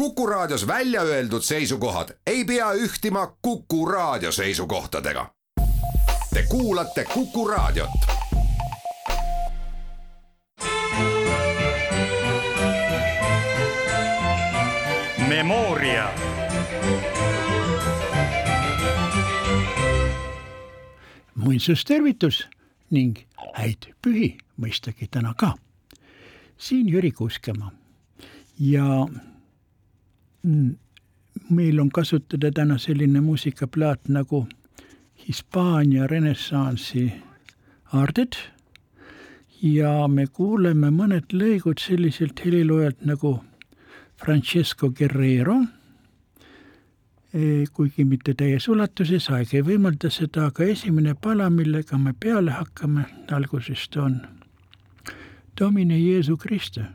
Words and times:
Kuku 0.00 0.26
Raadios 0.26 0.66
välja 0.66 1.02
öeldud 1.02 1.42
seisukohad 1.42 2.08
ei 2.26 2.44
pea 2.44 2.72
ühtima 2.72 3.36
Kuku 3.42 3.86
Raadio 3.86 4.32
seisukohtadega. 4.32 5.34
Te 6.34 6.42
kuulate 6.48 7.04
Kuku 7.04 7.48
Raadiot. 7.48 7.90
Memoria. 15.28 16.10
muinsustervitus 21.34 22.48
ning 22.90 23.18
häid 23.54 23.92
pühi 24.06 24.38
mõistagi 24.56 25.08
täna 25.10 25.34
ka. 25.36 25.54
siin 26.58 26.88
Jüri 26.88 27.12
Kuuskemaa 27.12 27.70
ja 28.58 29.06
meil 31.50 31.80
on 31.80 31.90
kasutada 31.90 32.50
täna 32.52 32.78
selline 32.78 33.20
muusikaplaat 33.20 34.08
nagu 34.08 34.46
Hispaania 35.28 36.06
renessansi 36.06 37.12
aarded. 37.92 38.32
Ja 39.62 40.08
me 40.08 40.26
kuuleme 40.26 40.88
mõned 40.90 41.34
lõigud 41.36 41.80
selliselt 41.82 42.40
heliloojalt 42.44 43.04
nagu 43.04 43.34
Francesco 44.16 44.90
Guerrero. 44.90 45.58
Kuigi 47.72 48.04
mitte 48.04 48.34
täies 48.34 48.66
ulatuses, 48.68 49.28
aeg 49.30 49.52
ei 49.54 49.62
võimalda 49.62 50.08
seda, 50.10 50.48
aga 50.48 50.64
esimene 50.72 51.14
pala, 51.14 51.50
millega 51.50 51.98
me 51.98 52.14
peale 52.18 52.56
hakkame 52.56 53.04
algusest 53.30 53.96
on 53.96 54.16
Domine 55.60 55.98
Jeesu 55.98 56.36
Kriste, 56.36 56.86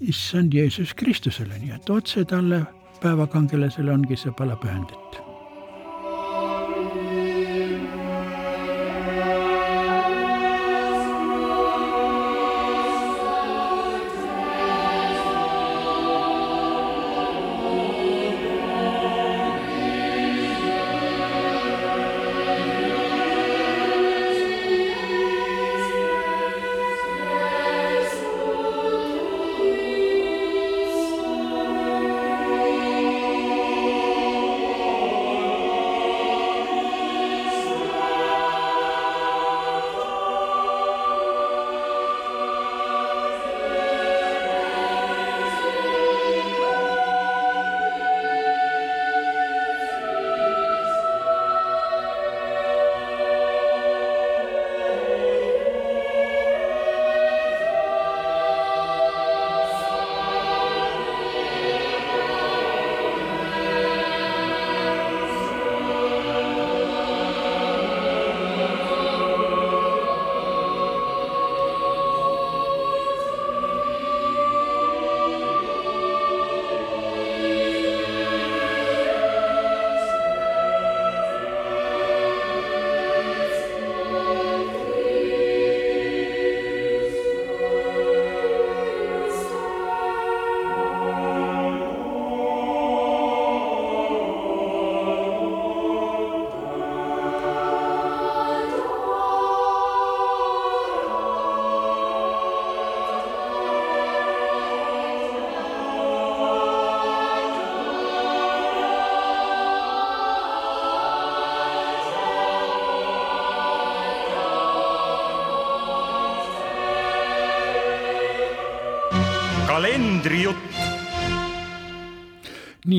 issand 0.00 0.54
Jeesus 0.54 0.94
Kristusele, 0.94 1.58
nii 1.60 1.76
et 1.76 1.90
otse 1.92 2.24
talle 2.24 2.64
päevakangelasele 3.04 3.92
ongi 3.92 4.16
see 4.16 4.32
pala 4.38 4.56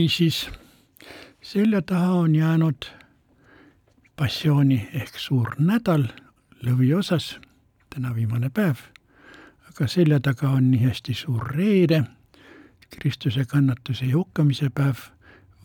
niisiis, 0.06 0.50
selja 1.42 1.82
taha 1.82 2.12
on 2.14 2.36
jäänud 2.36 2.86
passiooni 4.16 4.90
ehk 4.94 5.18
suur 5.18 5.56
nädal 5.58 6.04
lõviosas, 6.62 7.40
täna 7.90 8.12
viimane 8.14 8.52
päev, 8.54 8.84
aga 9.66 9.88
selja 9.90 10.20
taga 10.22 10.52
on 10.60 10.68
nii 10.70 10.84
hästi 10.84 11.16
suur 11.18 11.50
reede, 11.56 12.04
Kristuse 13.00 13.48
kannatuse 13.50 14.06
ja 14.06 14.20
hukkamise 14.20 14.70
päev, 14.70 15.02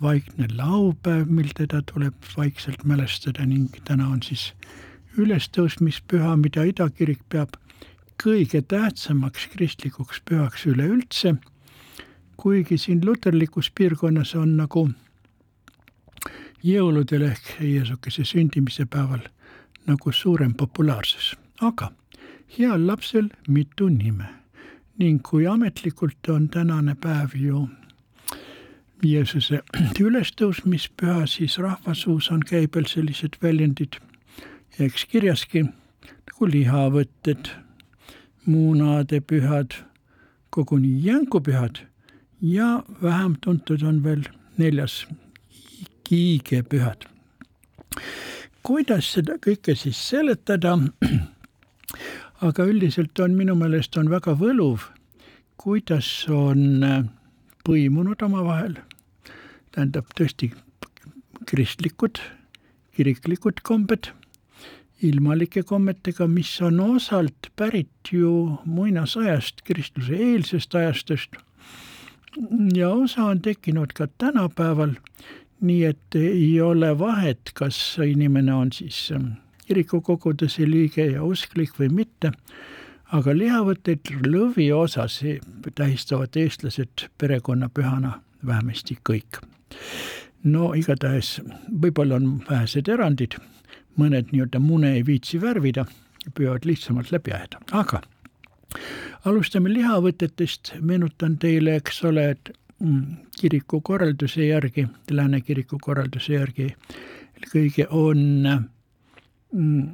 vaikne 0.01 0.49
laupäev, 0.57 1.29
mil 1.29 1.53
teda 1.57 1.83
tuleb 1.93 2.17
vaikselt 2.37 2.85
mälestada 2.89 3.45
ning 3.47 3.77
täna 3.85 4.09
on 4.09 4.23
siis 4.25 4.55
ülestõusmispüha, 5.21 6.33
mida 6.41 6.65
idakirik 6.65 7.21
peab 7.29 7.61
kõige 8.25 8.65
tähtsamaks 8.65 9.51
kristlikuks 9.53 10.25
pühaks 10.25 10.65
üleüldse, 10.65 11.37
kuigi 12.41 12.79
siin 12.79 13.07
luterlikus 13.07 13.69
piirkonnas 13.75 14.31
on 14.35 14.55
nagu 14.57 14.87
jõuludel 16.65 17.27
ehk 17.27 17.51
Jeesukese 17.61 18.25
sündimise 18.25 18.87
päeval 18.89 19.27
nagu 19.87 20.13
suurem 20.13 20.55
populaarsus, 20.57 21.35
aga 21.61 21.91
heal 22.57 22.87
lapsel 22.87 23.29
mitu 23.49 23.89
nime. 23.93 24.29
Ning 24.99 25.21
kui 25.25 25.45
ametlikult 25.47 26.29
on 26.33 26.49
tänane 26.49 26.95
päev 26.95 27.37
ju 27.37 27.67
Jeesuse 29.05 29.61
ülestõusmispüha, 30.07 31.27
siis 31.29 31.59
rahvasuus 31.59 32.31
on 32.33 32.41
käibel 32.41 32.89
sellised 32.89 33.37
väljendid. 33.43 34.01
Eks 34.81 35.05
kirjaski 35.13 35.67
nagu 35.69 36.49
lihavõtted 36.49 37.53
muunade 38.49 39.21
pühad, 39.21 39.77
koguni 40.51 40.97
jänkupühad 41.05 41.85
ja 42.43 42.83
vähem 43.03 43.37
tuntud 43.41 43.83
on 43.83 44.05
veel 44.05 44.25
neljas, 44.57 45.07
kiigepühad. 46.05 47.05
kuidas 48.63 49.13
seda 49.13 49.37
kõike 49.41 49.75
siis 49.77 49.99
seletada? 50.09 50.79
aga 52.49 52.65
üldiselt 52.65 53.21
on 53.21 53.37
minu 53.37 53.55
meelest 53.55 53.97
on 54.01 54.11
väga 54.11 54.33
võluv, 54.39 54.87
kuidas 55.61 56.09
on 56.33 56.81
põimunud 57.67 58.23
omavahel, 58.25 58.79
tähendab 59.75 60.09
tõesti 60.17 60.53
kristlikud, 61.47 62.21
kiriklikud 62.97 63.61
kombed 63.63 64.13
ilmalike 65.05 65.63
kommetega, 65.65 66.27
mis 66.29 66.53
on 66.65 66.81
osalt 66.81 67.51
pärit 67.57 68.13
ju 68.13 68.59
muinasajast, 68.65 69.63
kristluse 69.65 70.17
eelsest 70.17 70.75
ajastust 70.75 71.37
ja 72.75 72.89
osa 72.89 73.25
on 73.25 73.43
tekkinud 73.43 73.93
ka 73.95 74.07
tänapäeval, 74.19 74.95
nii 75.61 75.85
et 75.85 76.15
ei 76.15 76.61
ole 76.61 76.99
vahet, 76.99 77.51
kas 77.55 77.99
inimene 78.07 78.55
on 78.55 78.73
siis 78.73 79.13
ähm, 79.13 79.33
kirikukoguduse 79.67 80.71
liige 80.71 81.07
ja 81.07 81.25
usklik 81.25 81.77
või 81.79 81.91
mitte, 82.01 82.33
aga 83.13 83.35
lihavõtteid 83.37 84.13
lõviosas 84.27 85.21
tähistavad 85.75 86.37
eestlased 86.37 87.09
perekonnapühana 87.19 88.21
vähemasti 88.47 88.99
kõik. 89.09 89.43
no 90.45 90.73
igatahes 90.75 91.41
võib-olla 91.83 92.17
on 92.17 92.43
vähesed 92.51 92.89
erandid. 92.89 93.37
Mõned 93.97 94.31
nii-öelda 94.33 94.61
mune 94.63 94.95
ei 94.97 95.03
viitsi 95.07 95.41
värvida, 95.41 95.85
püüavad 96.35 96.65
lihtsamalt 96.65 97.11
läbi 97.13 97.35
ajada, 97.37 97.61
aga 97.73 98.01
alustame 99.25 99.73
lihavõtetest, 99.73 100.75
meenutan 100.81 101.39
teile, 101.39 101.77
eks 101.77 102.05
ole, 102.05 102.31
et 102.31 102.53
mm, 102.79 103.17
kiriku 103.41 103.81
korralduse 103.81 104.47
järgi, 104.47 104.87
Lääne 105.11 105.41
kiriku 105.41 105.79
korralduse 105.83 106.33
järgi 106.33 106.71
eelkõige 107.41 107.87
on 107.91 108.19
mm, 109.53 109.89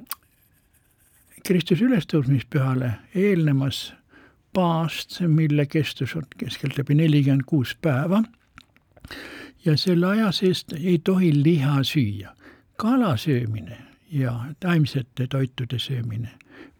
Kristuse 1.46 1.84
ülestõusmispühale 1.84 2.90
eelnemas 3.14 3.92
paast, 4.52 5.20
mille 5.20 5.66
kestus 5.66 6.16
on 6.16 6.26
keskeltläbi 6.38 6.94
nelikümmend 6.94 7.46
kuus 7.46 7.76
päeva. 7.82 8.22
ja 9.64 9.76
selle 9.76 10.06
aja 10.06 10.32
sees 10.32 10.64
ei 10.84 10.98
tohi 10.98 11.42
liha 11.42 11.82
süüa. 11.82 12.34
kala 12.76 13.16
söömine 13.16 13.78
ja 14.10 14.44
taimsete 14.60 15.26
toitude 15.26 15.78
söömine 15.78 16.28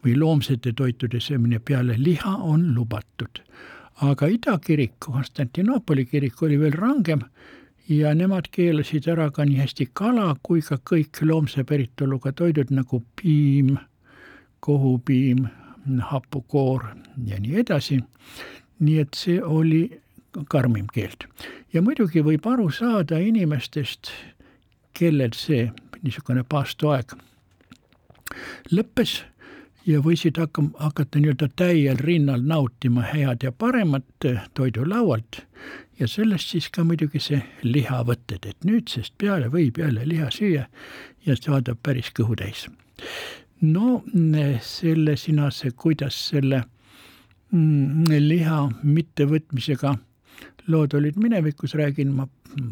või 0.05 0.15
loomsete 0.19 0.73
toitude 0.73 1.19
söömine 1.19 1.59
peale 1.59 1.95
liha 1.97 2.35
on 2.35 2.73
lubatud. 2.75 3.43
aga 4.01 4.27
idakirik, 4.27 4.91
Konstantinoopoli 4.99 6.05
kirik 6.05 6.41
oli 6.43 6.59
veel 6.59 6.73
rangem 6.73 7.21
ja 7.89 8.13
nemad 8.15 8.47
keelasid 8.51 9.07
ära 9.07 9.31
ka 9.31 9.45
nii 9.45 9.57
hästi 9.57 9.89
kala 9.93 10.35
kui 10.43 10.61
ka 10.61 10.77
kõik 10.91 11.21
loomse 11.25 11.63
päritoluga 11.63 12.31
toidud 12.31 12.71
nagu 12.71 13.03
piim, 13.15 13.77
kohupiim, 14.59 15.47
hapukoor 16.11 16.83
ja 17.25 17.39
nii 17.39 17.59
edasi. 17.59 18.03
nii 18.79 18.99
et 18.99 19.13
see 19.17 19.41
oli 19.41 19.99
karmim 20.49 20.87
keeld. 20.93 21.25
ja 21.73 21.81
muidugi 21.81 22.21
võib 22.21 22.45
aru 22.45 22.69
saada 22.71 23.17
inimestest, 23.17 24.11
kellel 24.93 25.33
see 25.33 25.71
niisugune 26.03 26.43
paastuaeg 26.43 27.15
lõppes 28.71 29.23
ja 29.87 30.01
võisid 30.03 30.37
hakkama, 30.39 30.73
hakata 30.83 31.19
nii-öelda 31.21 31.49
täiel 31.55 31.99
rinnal 32.03 32.43
nautima 32.43 33.05
head 33.07 33.43
ja 33.43 33.51
paremat 33.51 34.27
toidulaualt. 34.53 35.41
Ja 35.99 36.07
sellest 36.07 36.51
siis 36.53 36.67
ka 36.69 36.83
muidugi 36.85 37.19
see 37.23 37.39
lihavõtted, 37.63 38.45
et 38.45 38.67
nüüdsest 38.67 39.15
peale 39.17 39.49
võib 39.53 39.79
jälle 39.81 40.05
liha 40.05 40.29
süüa 40.33 40.67
ja 41.25 41.37
saada 41.39 41.75
päris 41.75 42.11
kõhu 42.13 42.37
täis. 42.37 42.67
No 43.61 44.03
selle 44.61 45.15
sina 45.17 45.49
see, 45.51 45.71
kuidas 45.71 46.19
selle 46.29 46.61
mm, 47.51 48.11
liha 48.27 48.59
mittevõtmisega 48.83 49.95
lood 50.67 50.93
olid 50.93 51.17
minevikus, 51.17 51.73
räägin 51.79 52.11
ma 52.13 52.27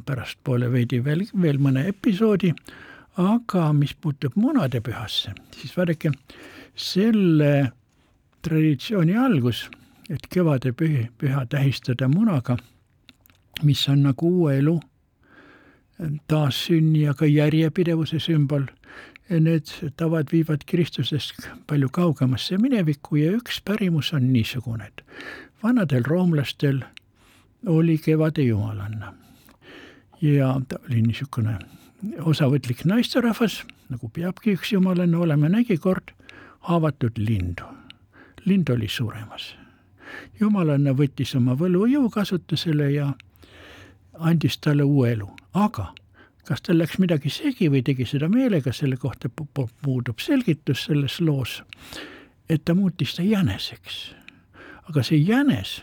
pärastpoole 0.06 0.70
veidi 0.72 1.00
veel, 1.04 1.24
veel 1.42 1.58
mõne 1.62 1.88
episoodi, 1.90 2.52
aga 3.18 3.74
mis 3.74 3.96
puutub 4.02 4.36
munadepühasse, 4.36 5.32
siis 5.56 5.78
vaadake, 5.78 6.12
selle 6.76 7.72
traditsiooni 8.46 9.16
algus, 9.18 9.66
et 10.10 10.28
kevadepühi, 10.30 11.08
püha 11.18 11.46
tähistada 11.50 12.08
munaga, 12.12 12.58
mis 13.64 13.88
on 13.90 14.04
nagu 14.06 14.30
uue 14.30 14.58
elu 14.60 14.76
taassünni 16.28 17.06
ja 17.06 17.14
ka 17.16 17.26
järjepidevuse 17.26 18.20
sümbol, 18.20 18.68
need 19.30 19.72
tavad 19.98 20.30
viivad 20.32 20.68
Kristusest 20.70 21.48
palju 21.68 21.90
kaugemasse 21.90 22.60
minevikku 22.62 23.18
ja 23.18 23.32
üks 23.38 23.62
pärimus 23.66 24.12
on 24.14 24.28
niisugune, 24.34 24.92
et 24.92 25.02
vanadel 25.64 26.04
roomlastel 26.06 26.84
oli 27.66 27.98
kevade 27.98 28.44
jumalanna. 28.44 29.14
ja 30.22 30.62
ta 30.68 30.78
oli 30.90 31.02
niisugune 31.02 31.58
osavõtlik 32.19 32.86
naisterahvas, 32.86 33.63
nagu 33.90 34.10
peabki 34.10 34.56
üks 34.56 34.74
jumalanna 34.74 35.19
olema, 35.19 35.50
nägi 35.50 35.78
kord 35.78 36.13
haavatud 36.69 37.18
lindu. 37.18 37.63
lind 38.46 38.69
oli 38.69 38.88
suremas. 38.88 39.56
jumalanna 40.40 40.94
võttis 40.94 41.36
oma 41.36 41.56
võlujõu 41.56 42.10
kasutusele 42.10 42.92
ja 42.92 43.13
andis 44.13 44.57
talle 44.57 44.84
uue 44.84 45.12
elu, 45.12 45.30
aga 45.54 45.94
kas 46.46 46.62
tal 46.62 46.78
läks 46.78 47.00
midagi 47.02 47.30
segi 47.30 47.69
või 47.74 47.81
tegi 47.84 48.06
seda 48.06 48.30
meelega, 48.30 48.74
selle 48.74 48.98
kohta 48.98 49.30
puudub 49.81 50.19
selgitus 50.22 50.86
selles 50.86 51.19
loos, 51.22 51.63
et 52.50 52.66
ta 52.66 52.75
muutis 52.75 53.16
ta 53.16 53.24
jäneseks. 53.24 54.16
aga 54.90 55.04
see 55.04 55.18
jänes 55.18 55.81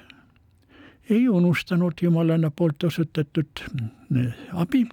ei 1.10 1.28
unustanud 1.28 1.92
Jumalana 2.02 2.50
poolt 2.50 2.84
osutatud 2.84 3.64
mm, 4.10 4.32
abi, 4.52 4.86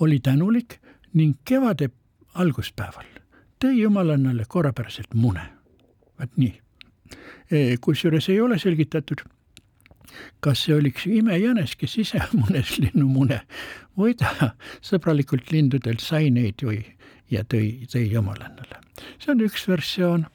oli 0.00 0.20
tänulik 0.20 0.78
ning 1.12 1.36
kevade 1.44 1.90
alguspäeval 2.34 3.12
tõi 3.62 3.82
Jumalannale 3.82 4.44
korrapäraselt 4.48 5.14
mune. 5.14 5.44
vaat 6.18 6.34
nii. 6.36 6.60
E, 7.50 7.76
kusjuures 7.80 8.28
ei 8.28 8.40
ole 8.40 8.58
selgitatud 8.58 9.22
kas 10.40 10.64
see 10.64 10.74
oli 10.76 10.90
üks 10.92 11.06
imejänes, 11.08 11.76
kes 11.78 11.96
ise 12.02 12.20
munes 12.40 12.76
linnumune 12.82 13.40
või 13.98 14.16
ta 14.18 14.52
sõbralikult 14.84 15.52
lindudelt 15.52 16.02
sai 16.04 16.30
neid 16.30 16.64
või 16.66 16.82
ja 17.32 17.44
tõi, 17.44 17.86
tõi 17.92 18.08
jumalannale. 18.12 18.80
see 19.18 19.32
on 19.32 19.44
üks 19.46 19.66
versioon. 19.68 20.26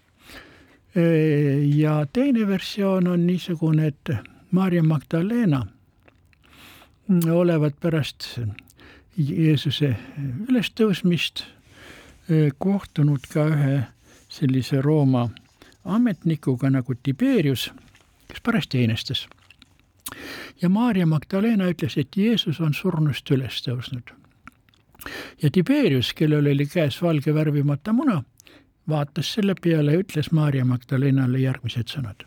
ja 1.77 2.05
teine 2.13 2.47
versioon 2.47 3.07
on 3.07 3.27
niisugune, 3.27 3.87
et 3.87 4.09
Maarja 4.51 4.83
Magdalena 4.83 5.65
olevat 7.31 7.75
pärast 7.79 8.39
Jeesuse 9.17 9.95
ülestõusmist 10.49 11.43
kohtunud 12.57 13.23
ka 13.33 13.47
ühe 13.49 13.77
sellise 14.29 14.81
Rooma 14.81 15.29
ametnikuga 15.87 16.69
nagu 16.69 16.95
Tiberius, 17.03 17.71
kes 18.27 18.43
parajasti 18.43 18.83
heinestas 18.83 19.25
ja 20.61 20.69
Maarja 20.69 21.07
Magdalena 21.07 21.69
ütles, 21.71 21.97
et 21.97 22.17
Jeesus 22.17 22.61
on 22.61 22.73
surnust 22.73 23.31
üles 23.31 23.61
tõusnud. 23.65 24.13
ja 25.41 25.49
Tiberius, 25.51 26.13
kellel 26.13 26.47
oli 26.53 26.65
käes 26.65 27.01
valge 27.01 27.33
värvimata 27.33 27.93
muna, 27.93 28.23
vaatas 28.89 29.33
selle 29.33 29.55
peale 29.55 29.93
ja 29.93 29.99
ütles 29.99 30.31
Maarja 30.31 30.65
Magdalenale 30.65 31.39
järgmised 31.39 31.87
sõnad. 31.87 32.25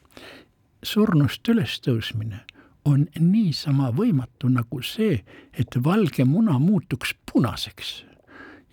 surnust 0.82 1.48
ülestõusmine 1.48 2.40
on 2.84 3.06
niisama 3.18 3.90
võimatu 3.96 4.48
nagu 4.48 4.82
see, 4.82 5.20
et 5.52 5.76
valge 5.84 6.24
muna 6.24 6.58
muutuks 6.58 7.14
punaseks. 7.32 8.04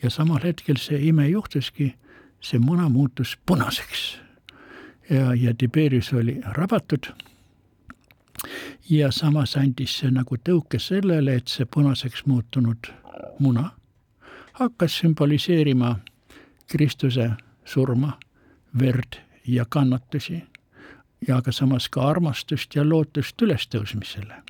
ja 0.04 0.10
samal 0.10 0.44
hetkel 0.44 0.78
see 0.78 1.08
ime 1.08 1.28
juhtuski, 1.30 1.96
see 2.40 2.60
muna 2.60 2.90
muutus 2.90 3.38
punaseks. 3.46 4.20
ja, 5.10 5.34
ja 5.34 5.54
Tiberius 5.54 6.14
oli 6.14 6.42
rabatud 6.44 7.14
ja 8.90 9.12
samas 9.12 9.58
andis 9.58 9.98
see 10.00 10.12
nagu 10.12 10.38
tõuke 10.38 10.80
sellele, 10.80 11.36
et 11.36 11.48
see 11.48 11.66
punaseks 11.66 12.26
muutunud 12.26 12.92
muna 13.40 13.72
hakkas 14.54 15.00
sümboliseerima 15.00 15.96
Kristuse 16.68 17.30
surma, 17.66 18.18
verd 18.80 19.20
ja 19.48 19.66
kannatusi 19.70 20.44
ja 21.28 21.42
ka 21.42 21.52
samas 21.52 21.90
ka 21.90 22.10
armastust 22.10 22.76
ja 22.76 22.90
lootust 22.90 23.42
ülestõusmisele. 23.42 24.44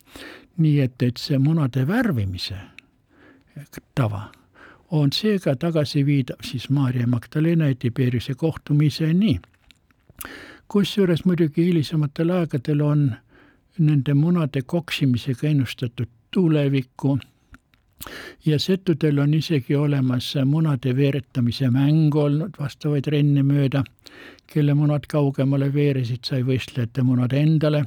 nii 0.57 0.79
et, 0.79 1.03
et 1.03 1.17
see 1.17 1.37
munade 1.37 1.87
värvimise 1.87 2.57
tava 3.95 4.31
on 4.91 5.11
seega 5.11 5.55
tagasiviidav 5.55 6.43
siis 6.43 6.69
Maarja 6.69 7.07
Magdalena 7.07 7.67
ja 7.67 7.75
Tiberiuse 7.75 8.33
kohtumiseni. 8.33 9.39
kusjuures 10.67 11.25
muidugi 11.25 11.65
hilisematel 11.65 12.29
aegadel 12.29 12.81
on 12.81 13.15
nende 13.77 14.13
munade 14.13 14.61
koksimisega 14.61 15.47
ennustatud 15.47 16.07
tulevikku 16.31 17.19
ja 18.45 18.59
settudel 18.59 19.19
on 19.19 19.33
isegi 19.33 19.75
olemas 19.75 20.33
munade 20.45 20.95
veeretamise 20.95 21.69
mäng 21.69 22.15
olnud 22.15 22.59
vastavaid 22.59 23.07
renne 23.07 23.43
mööda, 23.43 23.83
kelle 24.47 24.73
munad 24.73 25.07
kaugemale 25.07 25.73
veeresid, 25.73 26.23
sai 26.23 26.43
võistlejate 26.43 27.03
munad 27.03 27.33
endale. 27.33 27.85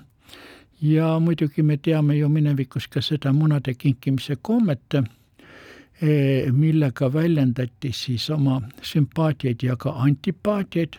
ja 0.82 1.18
muidugi 1.20 1.62
me 1.62 1.76
teame 1.76 2.16
ju 2.16 2.28
minevikus 2.28 2.86
ka 2.88 3.00
seda 3.00 3.32
munade 3.32 3.74
kinkimise 3.74 4.36
kommet, 4.42 4.94
eh, 4.94 6.52
millega 6.52 7.12
väljendati 7.12 7.92
siis 7.92 8.30
oma 8.30 8.60
sümpaatiaid 8.82 9.62
ja 9.62 9.76
ka 9.76 9.90
antipaatiaid 9.90 10.96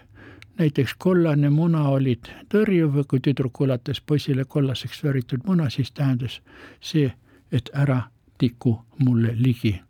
näiteks 0.62 0.96
kollane 0.98 1.50
muna 1.50 1.88
oli 1.90 2.20
tõrjuv, 2.54 3.04
kui 3.08 3.20
tüdruk 3.20 3.62
ulatas 3.66 4.02
poisile 4.02 4.46
kollaseks 4.46 5.04
värvitud 5.04 5.46
muna, 5.46 5.70
siis 5.70 5.92
tähendas 5.92 6.42
see, 6.80 7.12
et 7.52 7.70
ära 7.74 8.02
tiku 8.38 8.78
mulle 9.00 9.34
ligi. 9.38 9.82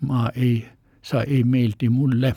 ma 0.00 0.30
ei, 0.34 0.64
sa 1.02 1.22
ei 1.22 1.44
meeldi 1.44 1.88
mulle. 1.88 2.34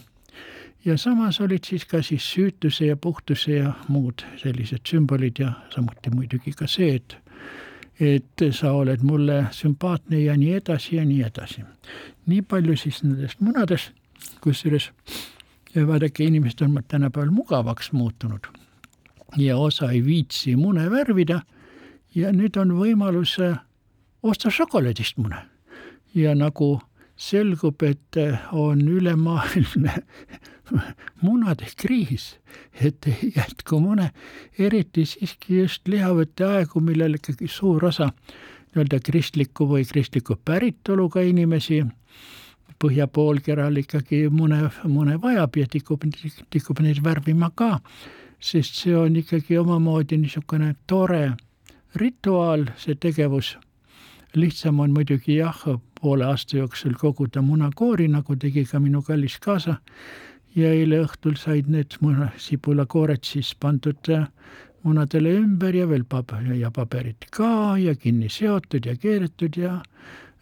Ja 0.86 0.98
samas 0.98 1.42
olid 1.42 1.64
siis 1.64 1.86
ka 1.86 2.02
siis 2.02 2.26
süütuse 2.34 2.86
ja 2.86 2.98
puhtuse 2.98 3.52
ja 3.52 3.74
muud 3.88 4.24
sellised 4.38 4.86
sümbolid 4.88 5.40
ja 5.40 5.52
samuti 5.76 6.10
muidugi 6.10 6.52
ka 6.52 6.68
see, 6.68 6.96
et 6.96 7.18
et 8.00 8.42
sa 8.52 8.72
oled 8.74 9.04
mulle 9.06 9.46
sümpaatne 9.52 10.20
ja 10.20 10.34
nii 10.38 10.54
edasi 10.54 10.96
ja 10.96 11.06
nii 11.06 11.22
edasi. 11.24 11.62
nii 12.26 12.42
palju 12.42 12.76
siis 12.78 13.04
nendest 13.04 13.40
munadest, 13.40 13.94
kusjuures 14.42 14.92
vaadake, 15.76 16.24
inimesed 16.24 16.62
on 16.62 16.84
tänapäeval 16.88 17.32
mugavaks 17.32 17.92
muutunud 17.92 18.48
ja 19.38 19.58
osa 19.58 19.92
ei 19.92 20.06
viitsi 20.06 20.56
mune 20.56 20.92
värvida 20.92 21.42
ja 22.16 22.32
nüüd 22.32 22.58
on 22.60 22.74
võimalus 22.78 23.38
osta 24.24 24.50
šokolaadist 24.50 25.18
mune. 25.18 25.38
ja 26.16 26.36
nagu 26.36 26.82
selgub, 27.16 27.84
et 27.84 28.18
on 28.52 28.82
ülemaailmne 28.82 29.94
munade 31.26 31.68
kriis, 31.78 32.38
et 32.82 33.08
ei 33.08 33.32
jätku 33.36 33.80
mune, 33.80 34.10
eriti 34.60 35.06
siiski 35.06 35.62
just 35.62 35.88
lihavõtte 35.88 36.48
aegu, 36.48 36.82
millel 36.82 37.20
ikkagi 37.20 37.48
suur 37.48 37.86
osa 37.86 38.10
nii-öelda 38.74 39.00
kristliku 39.06 39.68
või 39.70 39.86
kristliku 39.86 40.38
päritoluga 40.46 41.22
inimesi 41.22 41.84
põhja 42.82 43.08
poolkeral 43.08 43.78
ikkagi 43.80 44.26
mune, 44.34 44.66
mune 44.90 45.20
vajab 45.22 45.58
ja 45.62 45.70
tikub, 45.70 46.04
tikub 46.50 46.82
neid 46.84 47.00
värvima 47.04 47.52
ka, 47.56 47.78
sest 48.44 48.82
see 48.82 48.96
on 48.98 49.16
ikkagi 49.22 49.58
omamoodi 49.62 50.18
niisugune 50.20 50.74
tore 50.88 51.36
rituaal, 51.96 52.66
see 52.78 52.96
tegevus. 52.96 53.58
lihtsam 54.34 54.80
on 54.80 54.94
muidugi 54.94 55.36
jah, 55.38 55.60
poole 56.04 56.28
aasta 56.28 56.60
jooksul 56.60 56.94
koguda 57.00 57.42
munakoori, 57.42 58.10
nagu 58.12 58.36
tegi 58.36 58.66
ka 58.68 58.80
minu 58.84 59.02
kallis 59.08 59.40
kaasa 59.40 59.80
ja 60.56 60.70
eile 60.76 61.00
õhtul 61.08 61.40
said 61.40 61.72
need 61.72 61.96
muna, 62.04 62.30
sibulakoored 62.38 63.24
siis 63.24 63.56
pandud 63.56 64.12
munadele 64.84 65.32
ümber 65.40 65.76
ja 65.76 65.88
veel 65.88 66.04
pab- 66.04 66.36
ja 66.60 66.72
paberid 66.72 67.30
ka 67.32 67.78
ja 67.80 67.96
kinni 67.96 68.30
seotud 68.30 68.86
ja 68.86 68.98
keeretud 69.00 69.58
ja 69.58 69.80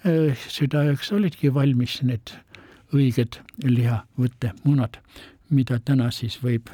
Äh, 0.01 0.34
südaööks 0.50 1.12
olidki 1.13 1.51
valmis 1.53 2.00
need 2.01 2.32
õiged 2.89 3.36
lihavõttemunad, 3.62 4.98
mida 5.53 5.77
täna 5.86 6.08
siis 6.10 6.39
võib 6.41 6.72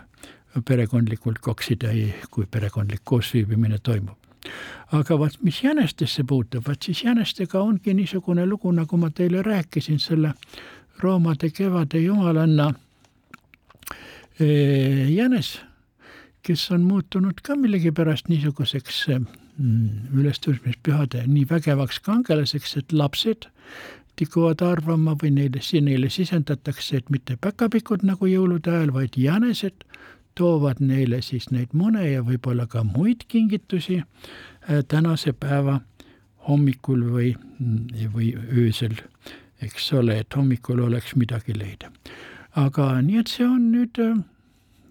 perekondlikult 0.64 1.42
koksida, 1.44 1.92
kui 2.32 2.48
perekondlik 2.48 3.04
koosviibimine 3.04 3.82
toimub. 3.84 4.16
Aga 4.92 5.20
vaat, 5.20 5.40
mis 5.44 5.64
jänestesse 5.64 6.24
puutub, 6.24 6.68
vaat 6.68 6.90
siis 6.90 7.04
jänestega 7.04 7.60
ongi 7.60 7.94
niisugune 7.94 8.46
lugu, 8.46 8.72
nagu 8.72 8.98
ma 8.98 9.10
teile 9.10 9.42
rääkisin, 9.42 10.00
selle 10.00 10.34
roomade 11.00 11.50
kevade 11.50 12.00
jumalanna 12.00 12.74
jänes, 15.10 15.60
kes 16.42 16.72
on 16.72 16.82
muutunud 16.82 17.42
ka 17.44 17.56
millegipärast 17.56 18.30
niisuguseks 18.30 19.06
Mm, 19.58 20.12
ülestõusmispühade 20.14 21.24
nii 21.26 21.48
vägevaks 21.50 21.98
kangelaseks, 22.06 22.76
et 22.78 22.92
lapsed 22.94 23.48
tikuvad 24.18 24.62
arvama 24.62 25.16
või 25.18 25.32
neile, 25.34 25.64
neile 25.82 26.12
sisendatakse, 26.14 27.00
et 27.00 27.10
mitte 27.10 27.40
päkapikud 27.42 28.06
nagu 28.06 28.30
jõulude 28.30 28.70
ajal, 28.70 28.94
vaid 28.94 29.18
jänesed 29.18 29.82
toovad 30.38 30.82
neile 30.84 31.22
siis 31.26 31.50
neid 31.52 31.74
mune 31.74 32.06
ja 32.06 32.24
võib-olla 32.26 32.68
ka 32.70 32.84
muid 32.86 33.26
kingitusi 33.28 34.00
äh, 34.02 34.84
tänase 34.88 35.34
päeva 35.34 35.80
hommikul 36.48 37.04
või, 37.12 37.34
mm, 37.60 38.08
või 38.14 38.32
öösel, 38.38 38.96
eks 39.62 39.92
ole, 39.94 40.20
et 40.24 40.36
hommikul 40.36 40.80
oleks 40.86 41.16
midagi 41.16 41.58
leida. 41.58 41.92
aga 42.56 43.02
nii, 43.02 43.20
et 43.20 43.28
see 43.28 43.46
on 43.46 43.72
nüüd 43.72 44.00
äh, 44.02 44.18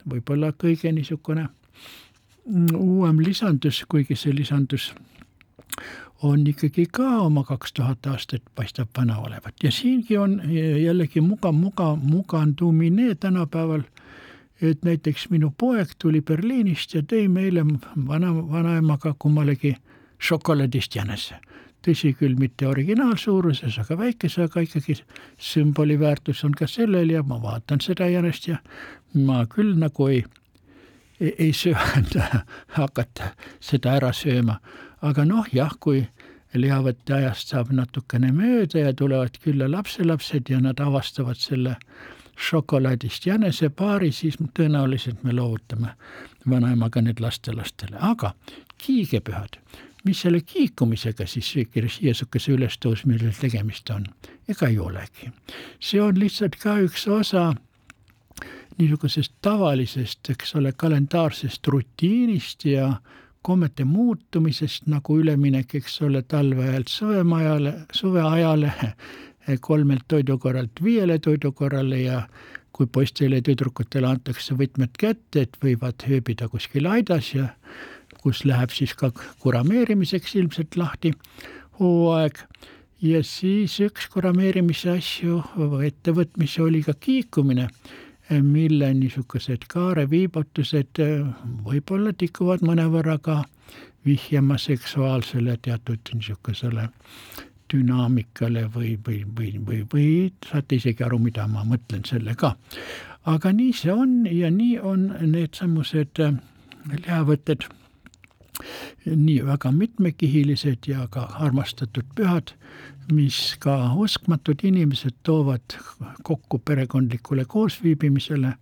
võib-olla 0.07 0.53
kõige 0.53 0.93
niisugune 0.93 1.49
uuem 2.79 3.21
lisandus, 3.21 3.83
kuigi 3.89 4.17
see 4.17 4.35
lisandus 4.35 4.93
on 6.23 6.47
ikkagi 6.47 6.87
ka 6.93 7.09
oma 7.25 7.43
kaks 7.45 7.73
tuhat 7.77 8.07
aastat 8.07 8.43
paistab 8.55 8.89
vana 8.97 9.19
olevat 9.19 9.55
ja 9.63 9.71
siingi 9.73 10.17
on 10.17 10.41
jällegi 10.83 11.21
mugav, 11.21 11.55
mugav, 11.55 11.99
mugandumine 12.03 13.15
tänapäeval, 13.15 13.83
et 14.63 14.85
näiteks 14.85 15.29
minu 15.31 15.53
poeg 15.59 15.89
tuli 15.99 16.21
Berliinist 16.21 16.95
ja 16.95 17.03
tõi 17.03 17.29
meile 17.29 17.65
vana, 18.09 18.33
vanaemaga 18.35 19.15
kummalegi 19.19 19.77
šokolaadist 20.19 20.97
jänese. 20.97 21.37
tõsi 21.87 22.17
küll, 22.19 22.35
mitte 22.35 22.67
originaalsuuruses, 22.67 23.77
aga 23.79 23.99
väikese, 23.99 24.43
aga 24.43 24.61
ikkagi 24.61 24.97
sümboli 25.39 25.99
väärtus 26.01 26.43
on 26.45 26.53
ka 26.53 26.67
sellel 26.67 27.11
ja 27.11 27.23
ma 27.23 27.39
vaatan 27.43 27.81
seda 27.81 28.09
jänest 28.11 28.49
ja 28.49 28.57
ma 29.15 29.45
küll 29.47 29.77
nagu 29.79 30.09
ei 30.09 30.25
ei, 31.21 31.35
ei 31.39 31.53
söanda 31.53 32.45
hakata 32.79 33.31
seda 33.61 33.97
ära 34.01 34.13
sööma. 34.13 34.59
aga 35.03 35.25
noh, 35.25 35.47
jah, 35.53 35.73
kui 35.81 36.07
lihavõtte 36.57 37.15
ajast 37.15 37.53
saab 37.53 37.73
natukene 37.73 38.33
mööda 38.33 38.87
ja 38.87 38.93
tulevad 38.97 39.37
külla 39.43 39.69
lapselapsed 39.71 40.51
ja 40.51 40.61
nad 40.61 40.81
avastavad 40.81 41.37
selle 41.37 41.77
šokolaadist 42.37 43.27
jänesepaari, 43.27 44.13
siis 44.13 44.39
tõenäoliselt 44.59 45.23
me 45.25 45.33
loovutame 45.33 45.95
vanaemaga 46.51 47.03
need 47.03 47.21
lastelastele, 47.21 47.97
aga 48.01 48.35
kiigepühad, 48.79 49.59
mis 50.05 50.21
selle 50.21 50.41
kiikumisega 50.41 51.27
siis 51.27 51.55
Jeesukese 52.01 52.53
ülestõusmisel 52.53 53.33
tegemist 53.41 53.91
on, 53.91 54.07
ega 54.49 54.69
ei 54.69 54.79
olegi. 54.79 55.33
see 55.81 56.01
on 56.01 56.21
lihtsalt 56.21 56.57
ka 56.63 56.79
üks 56.79 57.09
osa 57.09 57.53
niisugusest 58.79 59.33
tavalisest, 59.43 60.31
eks 60.31 60.55
ole, 60.55 60.73
kalendaarsest 60.73 61.67
rutiinist 61.67 62.65
ja 62.65 62.97
kommete 63.43 63.85
muutumisest 63.85 64.87
nagu 64.91 65.19
üleminek, 65.21 65.75
eks 65.79 66.01
ole, 66.03 66.23
talveajalt 66.23 66.89
suvemajale, 66.89 67.75
suveajale, 67.93 68.73
kolmelt 69.61 70.05
toidukorralt 70.09 70.83
viiele 70.83 71.19
toidukorrale 71.19 72.01
ja 72.03 72.23
kui 72.77 72.87
poistele 72.93 73.41
ja 73.41 73.45
tüdrukutele 73.47 74.09
antakse 74.09 74.55
võtmed 74.59 74.97
kätte, 75.01 75.47
et 75.47 75.57
võivad 75.63 76.03
ööbida 76.11 76.49
kuskil 76.53 76.89
aidas 76.91 77.33
ja 77.35 77.49
kus 78.21 78.45
läheb 78.45 78.75
siis 78.75 78.93
ka 78.99 79.13
kurameerimiseks 79.41 80.35
ilmselt 80.37 80.77
lahti 80.77 81.15
hooaeg. 81.81 82.43
Ja 83.05 83.21
siis 83.25 83.77
üks 83.85 84.09
kurameerimise 84.13 84.91
asju 84.97 85.43
või 85.57 85.91
ettevõtmisi 85.91 86.63
oli 86.65 86.81
ka 86.85 86.95
kiikumine 87.01 87.69
mille 88.43 88.89
niisugused 88.95 89.69
kaareviibutused 89.71 91.01
võib-olla 91.67 92.13
tikuvad 92.19 92.65
mõnevõrra 92.67 93.19
ka 93.23 93.43
vihjama 94.07 94.59
seksuaalsele 94.59 95.59
teatud 95.63 96.15
niisugusele 96.15 96.89
dünaamikale 97.73 98.67
või, 98.75 98.97
või, 99.07 99.23
või, 99.39 99.53
või, 99.67 99.81
või 99.93 100.09
saate 100.51 100.81
isegi 100.81 101.05
aru, 101.05 101.19
mida 101.19 101.47
ma 101.51 101.65
mõtlen 101.65 102.05
sellega. 102.07 102.57
aga 103.25 103.53
nii 103.53 103.73
see 103.73 103.93
on 103.93 104.27
ja 104.31 104.51
nii 104.51 104.79
on 104.79 105.09
needsamused 105.21 106.21
äh, 106.23 106.37
lihavõtted 106.93 107.67
nii 109.07 109.41
väga 109.45 109.71
mitmekihilised 109.73 110.87
ja 110.89 111.09
ka 111.11 111.27
armastatud 111.45 112.07
pühad 112.17 112.55
mis 113.13 113.57
ka 113.63 113.77
uskmatud 113.95 114.63
inimesed 114.67 115.15
toovad 115.23 115.77
kokku 116.23 116.59
perekondlikule 116.59 117.45
koosviibimisele, 117.45 118.53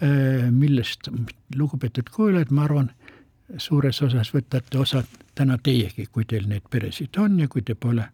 eh, 0.00 0.50
millest 0.50 1.08
lugupeetud 1.56 2.10
kuulajad, 2.12 2.50
ma 2.50 2.64
arvan, 2.64 2.90
suures 3.58 4.02
osas 4.02 4.32
võtate 4.34 4.78
osa 4.78 5.02
täna 5.34 5.58
teiegi, 5.58 6.06
kui 6.06 6.24
teil 6.24 6.46
neid 6.48 6.68
peresid 6.70 7.16
on 7.18 7.38
ja 7.40 7.48
kui 7.48 7.62
te 7.62 7.74
pole 7.74 8.04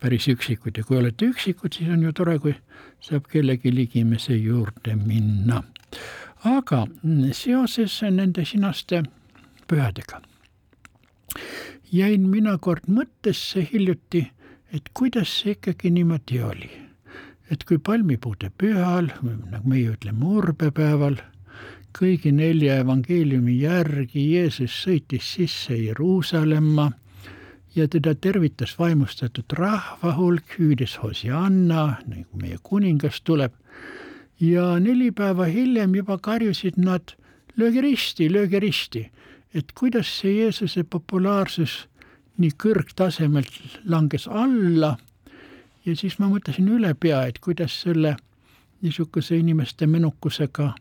päris 0.00 0.28
üksikud 0.32 0.78
ja 0.78 0.84
kui 0.84 0.96
olete 0.98 1.28
üksikud, 1.30 1.74
siis 1.76 1.90
on 1.92 2.02
ju 2.02 2.12
tore, 2.12 2.38
kui 2.38 2.54
saab 3.00 3.28
kellegi 3.28 3.74
ligimese 3.74 4.36
juurde 4.36 4.96
minna. 4.96 5.62
aga 6.44 6.86
seoses 7.32 8.02
nende 8.10 8.44
sinaste 8.44 9.02
pühadega 9.68 10.22
jäin 11.92 12.28
mina 12.28 12.58
kord 12.58 12.86
mõttesse 12.88 13.66
hiljuti 13.72 14.30
et 14.72 14.90
kuidas 14.94 15.32
see 15.40 15.56
ikkagi 15.56 15.90
niimoodi 15.94 16.40
oli. 16.46 16.70
et 17.50 17.64
kui 17.66 17.80
palmipuude 17.82 18.52
pühal, 18.62 19.08
nagu 19.50 19.68
meie 19.68 19.90
ütleme 19.90 20.28
urbepäeval, 20.38 21.16
kõigi 21.96 22.32
nelja 22.32 22.80
evangeeliumi 22.80 23.58
järgi 23.62 24.24
Jeesus 24.34 24.74
sõitis 24.84 25.26
sisse 25.36 25.76
Jeruusalemma 25.76 26.90
ja 27.74 27.86
teda 27.88 28.14
tervitas 28.14 28.74
vaimustatud 28.78 29.52
rahva 29.58 30.14
hulk, 30.16 30.56
hüüdis 30.58 30.96
Hosianna, 31.02 32.00
nagu 32.06 32.42
meie 32.42 32.58
kuningas 32.62 33.20
tuleb, 33.22 33.52
ja 34.40 34.78
neli 34.80 35.10
päeva 35.10 35.46
hiljem 35.50 35.94
juba 35.94 36.18
karjusid 36.18 36.78
nad 36.80 37.14
lööge 37.56 37.82
risti, 37.84 38.30
lööge 38.32 38.60
risti, 38.60 39.04
et 39.54 39.72
kuidas 39.74 40.10
see 40.20 40.40
Jeesuse 40.40 40.84
populaarsus 40.84 41.84
nii 42.40 42.56
kõrgtasemelt 42.56 43.80
langes 43.84 44.26
alla. 44.28 44.96
Ja 45.84 45.96
siis 45.96 46.18
ma 46.18 46.28
mõtlesin 46.30 46.68
ülepea, 46.68 47.26
et 47.26 47.38
kuidas 47.40 47.74
selle 47.82 48.16
niisuguse 48.80 49.36
inimeste 49.36 49.86
menukusega 49.86 50.72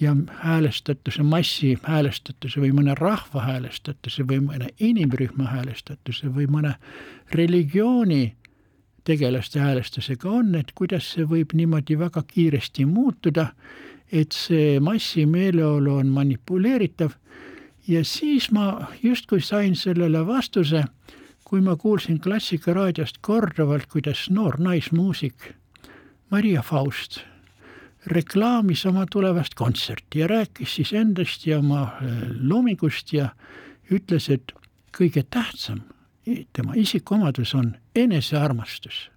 ja 0.00 0.16
häälestatuse, 0.28 1.22
massi 1.22 1.78
häälestatuse 1.82 2.60
või 2.60 2.72
mõne 2.72 2.94
rahva 2.94 3.42
häälestatuse 3.42 4.22
või 4.28 4.40
mõne 4.46 4.70
inimrühma 4.80 5.50
häälestatuse 5.50 6.30
või 6.34 6.46
mõne 6.46 6.74
religiooni 7.34 8.36
tegelaste 9.04 9.60
häälestusega 9.60 10.30
on, 10.30 10.54
et 10.54 10.72
kuidas 10.74 11.12
see 11.14 11.24
võib 11.26 11.54
niimoodi 11.56 11.98
väga 11.98 12.22
kiiresti 12.28 12.84
muutuda, 12.86 13.48
et 14.12 14.32
see 14.36 14.78
massimeeleolu 14.80 15.94
on 16.02 16.12
manipuleeritav. 16.12 17.16
Ja 17.88 18.04
siis 18.04 18.50
ma 18.52 18.86
justkui 19.02 19.40
sain 19.40 19.76
sellele 19.76 20.26
vastuse, 20.26 20.84
kui 21.44 21.60
ma 21.64 21.76
kuulsin 21.76 22.20
Klassikaraadiost 22.20 23.18
korduvalt, 23.20 23.88
kuidas 23.88 24.26
noor 24.30 24.60
naismuusik 24.60 25.54
Maria 26.30 26.62
Faust 26.62 27.22
reklaamis 28.10 28.86
oma 28.86 29.06
tulevast 29.12 29.54
kontserti 29.54 30.18
ja 30.18 30.26
rääkis 30.26 30.74
siis 30.74 30.92
endast 30.92 31.46
ja 31.46 31.58
oma 31.58 31.82
äh, 31.82 32.22
loomingust 32.40 33.12
ja 33.12 33.28
ütles, 33.90 34.28
et 34.32 34.52
kõige 34.96 35.22
tähtsam 35.30 35.80
tema 36.52 36.72
isikuomadus 36.76 37.54
on 37.54 37.76
enesearmastus. 37.96 39.10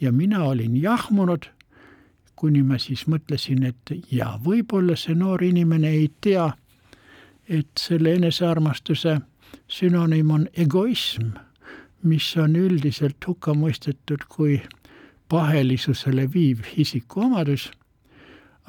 ja 0.00 0.12
mina 0.12 0.44
olin 0.44 0.76
jahmunud, 0.82 1.44
kuni 2.36 2.62
ma 2.62 2.78
siis 2.78 3.06
mõtlesin, 3.06 3.66
et 3.68 3.92
ja 4.10 4.38
võib-olla 4.44 4.96
see 4.96 5.14
noor 5.14 5.42
inimene 5.44 5.90
ei 5.90 6.10
tea, 6.20 6.52
et 7.48 7.68
selle 7.78 8.14
enesearmastuse 8.14 9.18
sünonüüm 9.68 10.30
on 10.30 10.48
egoism, 10.56 11.34
mis 12.02 12.36
on 12.36 12.56
üldiselt 12.56 13.26
hukka 13.26 13.52
mõistetud 13.52 14.24
kui 14.28 14.62
pahelisusele 15.28 16.24
viiv 16.32 16.64
isikuomadus 16.76 17.70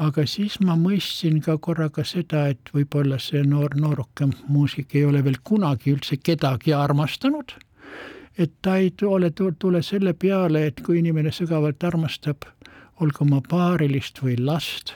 aga 0.02 0.26
siis 0.26 0.58
ma 0.66 0.76
mõistsin 0.80 1.42
ka 1.46 1.58
korraga 1.62 2.04
seda, 2.08 2.48
et 2.50 2.72
võib-olla 2.74 3.20
see 3.22 3.44
noor, 3.46 3.76
nooruke 3.78 4.32
muusik 4.48 4.96
ei 4.96 5.06
ole 5.06 5.22
veel 5.26 5.38
kunagi 5.44 5.94
üldse 5.94 6.18
kedagi 6.18 6.74
armastanud, 6.74 7.54
et 8.38 8.54
ta 8.66 8.78
ei 8.82 8.90
tule, 8.98 9.32
tule 9.32 9.84
selle 9.86 10.14
peale, 10.14 10.66
et 10.68 10.82
kui 10.82 11.00
inimene 11.00 11.34
sügavalt 11.36 11.84
armastab, 11.84 12.48
olgu 13.02 13.26
oma 13.26 13.42
paarilist 13.50 14.22
või 14.24 14.38
last, 14.40 14.96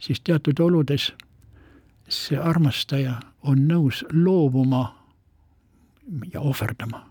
siis 0.00 0.20
teatud 0.24 0.60
oludes 0.60 1.10
see 2.10 2.38
armastaja 2.38 3.18
on 3.46 3.66
nõus 3.68 4.02
loobuma 4.12 4.88
ja 6.32 6.40
ohverdama 6.40 7.04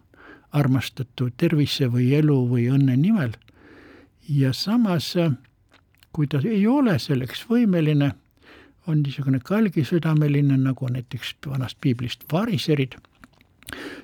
armastatud 0.52 1.34
tervise 1.38 1.88
või 1.94 2.10
elu 2.18 2.40
või 2.50 2.66
õnne 2.74 2.98
nimel. 2.98 3.36
Ja 4.30 4.54
samas 4.54 5.14
kui 6.14 6.28
ta 6.28 6.42
ei 6.44 6.66
ole 6.68 6.98
selleks 7.00 7.46
võimeline, 7.50 8.12
on 8.88 9.04
niisugune 9.04 9.40
kalgisüdameline, 9.46 10.58
nagu 10.58 10.88
näiteks 10.90 11.36
vanast 11.46 11.78
piiblist 11.82 12.26
variserid, 12.32 12.96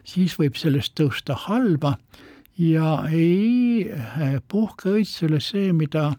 siis 0.05 0.35
võib 0.39 0.59
sellest 0.59 0.93
tõusta 1.00 1.38
halba 1.47 1.95
ja 2.57 3.00
ei 3.12 3.88
äh, 3.89 4.38
puhka 4.47 4.93
õitsele 4.95 5.39
see, 5.43 5.71
mida 5.74 6.12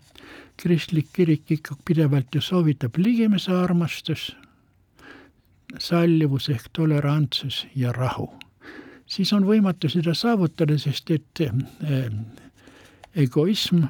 kristlik 0.60 1.12
kirik 1.12 1.50
ikka 1.58 1.76
pidevalt 1.84 2.34
ju 2.34 2.40
soovitab, 2.40 2.96
ligimese 2.98 3.52
armastus, 3.54 4.30
sallivus 5.78 6.48
ehk 6.52 6.68
tolerantsus 6.72 7.66
ja 7.74 7.92
rahu. 7.92 8.30
siis 9.06 9.32
on 9.32 9.44
võimatu 9.46 9.88
seda 9.88 10.14
saavutada, 10.14 10.78
sest 10.78 11.10
et 11.10 11.40
äh, 11.40 12.10
egoism 13.14 13.84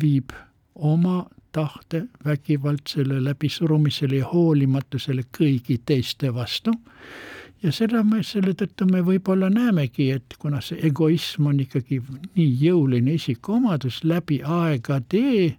viib 0.00 0.32
oma 0.74 1.26
tahte 1.54 2.04
vägivaldsele 2.24 3.24
läbisurumisele 3.24 4.16
ja 4.16 4.28
hoolimatusele 4.32 5.22
kõigi 5.38 5.78
teiste 5.86 6.34
vastu. 6.34 6.72
ja 7.62 7.72
selle 7.72 8.02
me, 8.04 8.22
selle 8.22 8.52
tõttu 8.60 8.84
me 8.90 9.00
võib-olla 9.06 9.48
näemegi, 9.50 10.10
et 10.10 10.34
kuna 10.38 10.60
see 10.60 10.82
egoism 10.88 11.46
on 11.46 11.60
ikkagi 11.64 12.00
nii 12.34 12.50
jõuline 12.66 13.14
isikuomadus 13.14 14.02
läbi 14.04 14.40
aegade, 14.44 15.54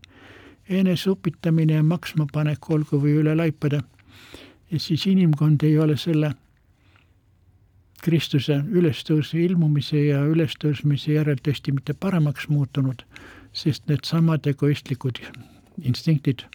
eneseupitamine 0.69 1.79
ja 1.79 1.83
maksmapanek 1.83 2.69
olgu 2.69 2.99
või 3.01 3.15
üle 3.21 3.35
laipade, 3.35 3.81
ja 4.71 4.79
siis 4.79 5.07
inimkond 5.07 5.63
ei 5.63 5.79
ole 5.79 5.97
selle 5.97 6.35
Kristuse 8.05 8.59
ülestõusu 8.69 9.39
ilmumise 9.41 10.03
ja 10.11 10.19
ülestõusmise 10.29 11.15
järel 11.15 11.39
tõesti 11.41 11.73
mitte 11.73 11.95
paremaks 11.97 12.49
muutunud 12.53 13.01
sest 13.55 13.87
needsamad 13.87 14.47
egoistlikud 14.51 15.23
instinktid 15.81 16.45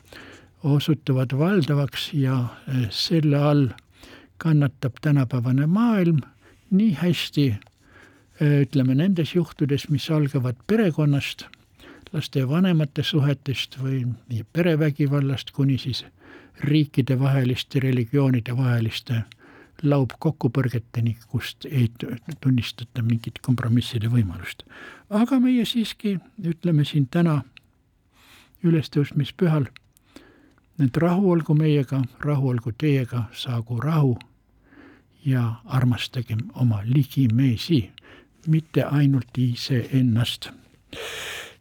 osutuvad 0.64 1.38
valdavaks 1.38 2.10
ja 2.14 2.44
eh, 2.68 2.86
selle 2.90 3.36
all 3.36 3.68
kannatab 4.38 4.92
tänapäevane 5.00 5.66
maailm 5.66 6.20
nii 6.70 6.92
hästi, 6.94 7.46
eh, 8.40 8.60
ütleme 8.62 8.94
nendes 8.94 9.34
juhtudes, 9.34 9.88
mis 9.88 10.10
algavad 10.10 10.56
perekonnast, 10.66 11.44
laste 12.12 12.38
ja 12.40 12.48
vanemate 12.48 13.02
suhetest 13.02 13.78
või 13.82 14.04
perevägivallast 14.52 15.50
kuni 15.50 15.78
siis 15.78 16.04
riikidevaheliste, 16.60 17.80
religioonide 17.80 18.56
vaheliste 18.56 19.22
laupkokkupõrgeteni, 19.82 21.16
kust 21.28 21.64
ei 21.64 21.88
tunnistata 22.40 23.02
mingit 23.02 23.38
kompromisside 23.42 24.10
võimalust. 24.12 24.62
aga 25.10 25.40
meie 25.40 25.64
siiski 25.64 26.18
ütleme 26.44 26.84
siin 26.84 27.06
täna 27.10 27.42
ülestõusmispühal, 28.64 29.66
et 30.84 30.96
rahu 30.96 31.30
olgu 31.32 31.54
meiega, 31.54 32.02
rahu 32.24 32.48
olgu 32.48 32.72
teiega, 32.78 33.24
saagu 33.32 33.80
rahu 33.80 34.16
ja 35.24 35.60
armastagem 35.64 36.38
oma 36.54 36.82
ligimeesi, 36.84 37.90
mitte 38.46 38.84
ainult 38.84 39.38
iseennast. 39.38 40.50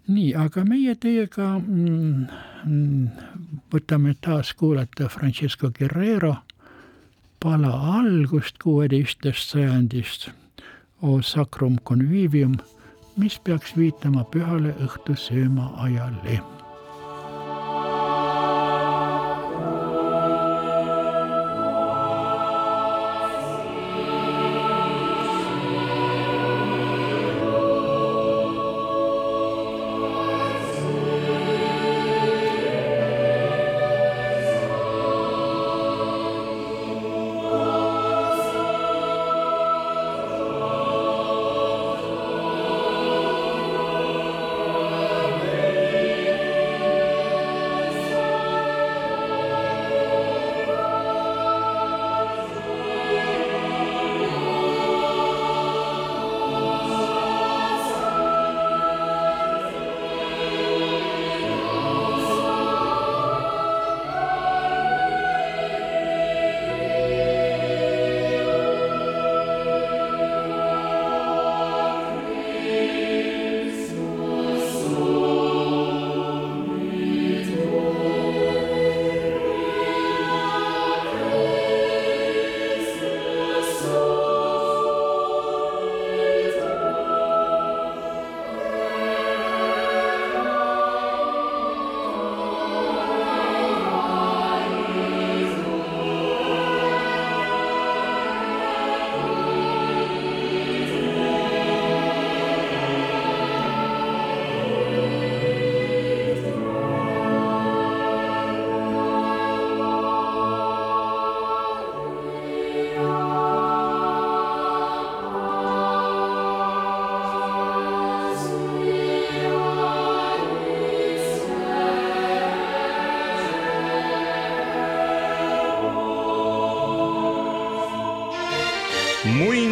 nii, 0.07 0.35
aga 0.35 0.63
meie 0.65 0.95
teiega 0.95 1.59
mm, 1.59 2.27
mm 2.65 3.07
võtame 3.73 4.15
taas 4.21 4.53
kuulata 4.53 5.07
Francesco 5.07 5.69
Guerrero 5.69 6.35
pala 7.39 7.69
algust 7.99 8.57
kuueteistkümnendast 8.63 9.51
sajandist 9.53 10.29
O 11.01 11.21
Sacrum 11.21 11.77
Convivium, 11.85 12.57
mis 13.15 13.39
peaks 13.39 13.71
viitama 13.77 14.25
pühale 14.33 14.73
õhtusööma 14.83 15.71
ajale 15.85 16.41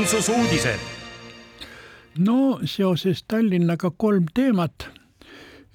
muinsusuudised. 0.07 0.79
no 2.17 2.59
seoses 2.65 3.23
Tallinnaga 3.27 3.91
kolm 3.97 4.25
teemat. 4.33 4.89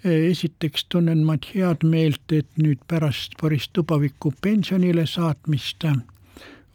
esiteks 0.04 0.84
tunnen 0.88 1.18
ma 1.18 1.36
head 1.54 1.84
meelt, 1.84 2.32
et 2.32 2.48
nüüd 2.56 2.78
pärast 2.88 3.36
Boris 3.40 3.68
Tubaviku 3.72 4.32
pensionile 4.40 5.06
saatmist 5.06 5.84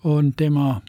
on 0.04 0.34
tema 0.34 0.82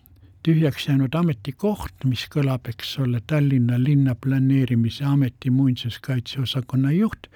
tühjaks 0.43 0.89
jäänud 0.89 1.15
ametikoht, 1.15 2.05
mis 2.05 2.27
kõlab, 2.35 2.69
eks 2.69 2.99
ole, 2.99 3.23
Tallinna 3.27 3.79
linnaplaneerimise 3.85 5.05
ameti 5.05 5.51
muinsuskaitseosakonna 5.51 6.93
juht, 6.93 7.31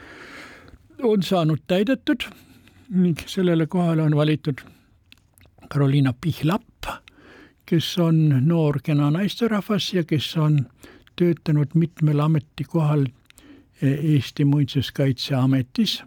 on 1.02 1.22
saanud 1.22 1.64
täidetud 1.66 2.28
ning 2.90 3.24
sellele 3.26 3.66
kohale 3.66 4.02
on 4.02 4.16
valitud 4.16 4.60
Karoliina 5.68 6.12
Pihlapp, 6.20 6.71
kes 7.66 7.98
on 7.98 8.46
noor 8.46 8.80
kena 8.82 9.10
naisterahvas 9.10 9.94
ja 9.94 10.04
kes 10.04 10.36
on 10.36 10.66
töötanud 11.16 11.74
mitmel 11.74 12.20
ametikohal 12.20 13.06
Eesti 13.82 14.44
Muinsuskaitseametis. 14.44 16.02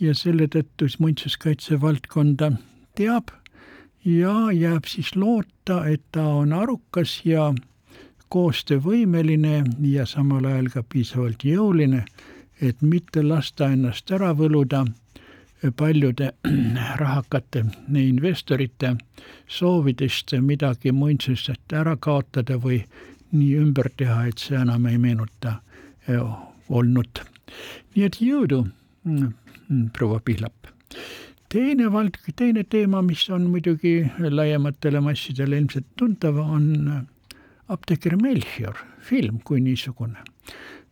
Ja 0.00 0.14
selle 0.14 0.48
tõttu 0.52 0.88
siis 0.88 0.98
muinsuskaitse 1.00 1.80
valdkonda 1.80 2.50
teab 2.94 3.30
ja 4.04 4.52
jääb 4.52 4.84
siis 4.86 5.14
loota, 5.16 5.86
et 5.88 6.02
ta 6.12 6.26
on 6.42 6.52
arukas 6.52 7.22
ja 7.24 7.54
koostöövõimeline 8.28 9.64
ja 9.80 10.06
samal 10.06 10.44
ajal 10.44 10.68
ka 10.74 10.82
piisavalt 10.82 11.44
jõuline, 11.44 12.04
et 12.60 12.82
mitte 12.82 13.22
lasta 13.22 13.70
ennast 13.72 14.10
ära 14.10 14.32
võluda 14.36 14.84
paljude 15.76 16.30
rahakate 17.02 17.64
investorite 18.00 18.96
soovidest 19.48 20.36
midagi 20.40 20.92
muinsusest 20.92 21.72
ära 21.72 21.96
kaotada 21.96 22.58
või 22.62 22.82
nii 23.32 23.54
ümber 23.58 23.90
teha, 23.96 24.26
et 24.26 24.38
see 24.38 24.58
enam 24.58 24.86
ei 24.86 24.98
meenuta 24.98 25.60
olnud. 26.68 27.22
nii 27.94 28.04
et 28.04 28.20
jõudu, 28.20 28.66
mm, 29.04 29.88
proua 29.92 30.20
Pihlap 30.20 30.66
teine 31.52 31.90
vald, 31.92 32.18
teine 32.36 32.64
teema, 32.64 33.02
mis 33.02 33.24
on 33.30 33.48
muidugi 33.50 33.98
laiematele 34.18 35.00
massidele 35.00 35.60
ilmselt 35.60 35.86
tuntav, 35.98 36.38
on 36.42 36.66
äh, 36.92 37.02
apteeker 37.72 38.16
Melchior, 38.20 38.78
film 39.00 39.40
kui 39.44 39.60
niisugune. 39.60 40.18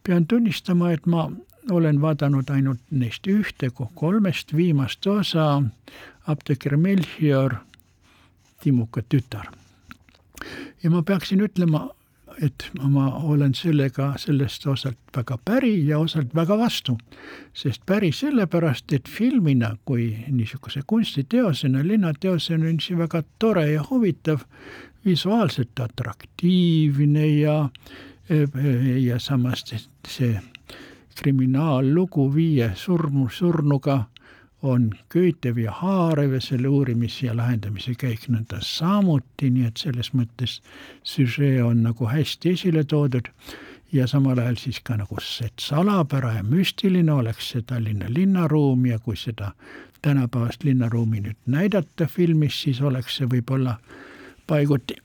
pean 0.04 0.26
tunnistama, 0.26 0.92
et 0.92 1.06
ma 1.06 1.30
olen 1.70 2.00
vaadanud 2.00 2.50
ainult 2.50 2.80
neist 2.90 3.26
ühte 3.26 3.70
kolmest 3.94 4.56
viimast 4.56 5.06
osa, 5.06 5.62
apteeker 6.26 6.76
Melchior, 6.76 7.54
Timuka 8.62 9.02
tütar. 9.08 9.52
ja 10.82 10.90
ma 10.90 11.02
peaksin 11.02 11.40
ütlema, 11.40 11.90
et 12.42 12.70
ma 12.82 13.06
olen 13.16 13.54
sellega 13.54 14.14
sellest 14.18 14.66
osalt 14.66 14.98
väga 15.16 15.38
päri 15.44 15.86
ja 15.86 15.98
osalt 15.98 16.34
väga 16.34 16.58
vastu. 16.58 16.98
sest 17.54 17.82
päri 17.86 18.12
sellepärast, 18.12 18.92
et 18.92 19.08
filmina 19.08 19.76
kui 19.84 20.24
niisuguse 20.28 20.80
kunstiteosena, 20.86 21.86
linnateosena 21.86 22.68
on 22.68 22.80
see 22.80 22.98
väga 22.98 23.22
tore 23.38 23.70
ja 23.72 23.84
huvitav, 23.90 24.40
visuaalselt 25.04 25.80
atraktiivne 25.80 27.26
ja 27.26 27.68
ja 29.00 29.18
samas 29.18 29.64
see 30.08 30.40
kriminaallugu 31.14 32.28
viie 32.34 32.70
surnu, 32.74 33.28
surnuga 33.30 34.04
on 34.64 34.90
köitev 35.12 35.58
ja 35.58 35.72
haarav 35.72 36.32
ja 36.32 36.40
selle 36.40 36.68
uurimise 36.68 37.26
ja 37.26 37.36
lahendamise 37.36 37.94
käik 38.00 38.28
nõnda 38.32 38.62
samuti, 38.64 39.50
nii 39.52 39.66
et 39.68 39.82
selles 39.82 40.14
mõttes 40.16 40.60
süžee 41.04 41.58
on 41.62 41.82
nagu 41.84 42.08
hästi 42.08 42.54
esile 42.56 42.84
toodud. 42.84 43.28
Ja 43.92 44.06
samal 44.10 44.40
ajal 44.42 44.56
siis 44.58 44.80
ka 44.82 44.96
nagu 44.98 45.20
see 45.22 45.50
salapära 45.60 46.32
ja 46.38 46.42
müstiline 46.42 47.12
oleks 47.12 47.52
see 47.52 47.62
Tallinna 47.62 48.08
linnaruum 48.08 48.86
ja 48.86 48.98
kui 48.98 49.16
seda 49.16 49.52
tänapäevast 50.02 50.64
linnaruumi 50.64 51.20
nüüd 51.20 51.38
näidata 51.46 52.08
filmis, 52.10 52.56
siis 52.62 52.80
oleks 52.80 53.20
see 53.20 53.28
võib-olla 53.30 53.76
paiguti 54.46 54.94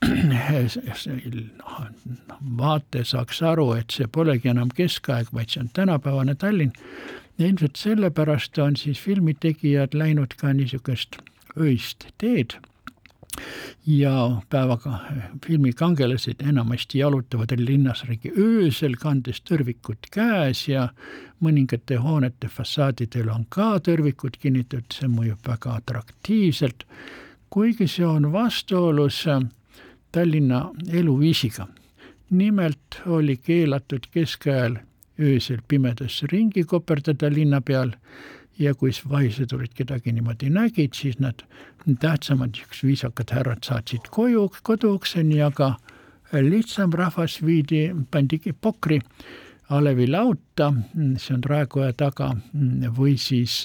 vaate 2.58 3.04
saaks 3.04 3.42
aru, 3.42 3.72
et 3.80 3.90
see 3.94 4.08
polegi 4.12 4.50
enam 4.52 4.72
keskaeg, 4.76 5.32
vaid 5.32 5.52
see 5.52 5.64
on 5.64 5.70
tänapäevane 5.72 6.34
Tallinn. 6.34 6.72
Ja 7.38 7.46
ilmselt 7.46 7.76
sellepärast 7.76 8.58
on 8.58 8.76
siis 8.76 9.00
filmitegijad 9.00 9.94
läinud 9.96 10.36
ka 10.36 10.52
niisugust 10.52 11.16
öist 11.56 12.10
teed. 12.18 12.58
Ja 13.86 14.42
päevaga 14.50 14.98
filmi 15.46 15.72
kangelased 15.72 16.42
enamasti 16.48 16.98
jalutavad 16.98 17.54
linnas 17.56 18.02
ringi 18.04 18.32
öösel, 18.38 18.96
kandes 19.00 19.40
tõrvikud 19.48 20.10
käes 20.12 20.66
ja 20.68 20.88
mõningate 21.40 21.96
hoonete 22.02 22.50
fassaadidel 22.52 23.30
on 23.32 23.46
ka 23.48 23.78
tõrvikud 23.86 24.36
kinnitatud, 24.42 24.92
see 24.92 25.08
mõjub 25.08 25.48
väga 25.48 25.78
atraktiivselt, 25.80 26.84
kuigi 27.50 27.88
see 27.88 28.06
on 28.06 28.32
vastuolus 28.32 29.24
Tallinna 30.12 30.70
eluviisiga. 30.92 31.66
nimelt 32.30 33.02
oli 33.06 33.36
keelatud 33.36 34.06
keskajal 34.10 34.76
öösel 35.20 35.58
pimedas 35.68 36.22
ringi 36.32 36.64
koperdada 36.64 37.30
linna 37.30 37.60
peal 37.60 37.90
ja 38.58 38.74
kui 38.74 38.92
vahisõdurid 39.10 39.74
kedagi 39.74 40.12
niimoodi 40.12 40.50
nägid, 40.50 40.94
siis 40.94 41.18
nad, 41.18 41.42
tähtsamad 42.00 42.52
niisugused 42.52 42.86
viisakad 42.86 43.32
härrad 43.34 43.64
saatsid 43.66 44.10
koju, 44.10 44.50
koduukseni, 44.62 45.40
aga 45.42 45.74
lihtsam 46.32 46.92
rahvas 46.92 47.40
viidi, 47.42 47.88
pandigi 48.10 48.52
pokri 48.52 49.00
alevilauta, 49.70 50.72
see 51.16 51.34
on 51.34 51.44
Raekoja 51.46 51.92
taga, 51.98 52.32
või 52.96 53.16
siis 53.18 53.62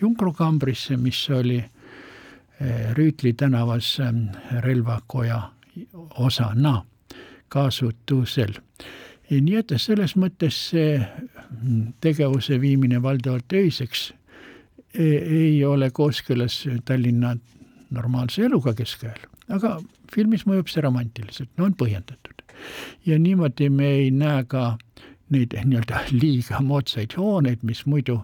Junkrukambrisse, 0.00 0.96
mis 1.00 1.22
oli 1.30 1.62
Rüütli 2.96 3.34
tänavas 3.36 3.98
relvakoja 4.64 5.40
osana 6.24 6.84
kasutusel 7.52 8.56
nii 9.30 9.58
et 9.58 9.74
selles 9.82 10.14
mõttes 10.18 10.56
see 10.70 11.00
tegevuse 12.02 12.60
viimine 12.62 13.00
valdavalt 13.02 13.52
öiseks 13.58 14.12
e-, 14.94 15.04
ei 15.04 15.64
ole 15.64 15.90
kooskõlas 15.90 16.62
Tallinna 16.84 17.34
normaalse 17.90 18.46
eluga 18.46 18.74
keskajal, 18.74 19.18
aga 19.54 19.76
filmis 20.12 20.46
mõjub 20.46 20.70
see 20.70 20.82
romantiliselt, 20.84 21.50
no 21.56 21.66
on 21.66 21.74
põhjendatud. 21.78 22.42
ja 23.06 23.18
niimoodi 23.18 23.70
me 23.70 23.88
ei 24.00 24.10
näe 24.10 24.44
ka 24.44 24.76
neid 25.34 25.54
nii-öelda 25.58 26.04
liiga 26.14 26.60
moodsaid 26.62 27.16
hooneid, 27.18 27.62
mis 27.66 27.82
muidu 27.90 28.20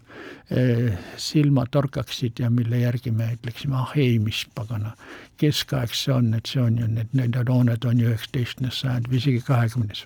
eh, 0.50 0.92
silma 1.16 1.64
torkaksid 1.70 2.42
ja 2.42 2.50
mille 2.50 2.82
järgi 2.84 3.10
me 3.10 3.32
ütleksime, 3.36 3.76
ah 3.78 3.94
ei, 3.98 4.18
mis 4.22 4.44
pagana 4.54 4.94
keskaeg 5.42 5.94
see 5.98 6.14
on, 6.14 6.32
et 6.38 6.46
see 6.46 6.62
on 6.62 6.78
ju 6.78 6.86
need, 6.86 7.10
need 7.18 7.38
hooned 7.48 7.88
on 7.88 8.02
ju 8.02 8.12
üheksateistkümnes 8.12 8.82
sajand 8.84 9.10
või 9.10 9.18
isegi 9.22 9.42
kahekümnes. 9.48 10.04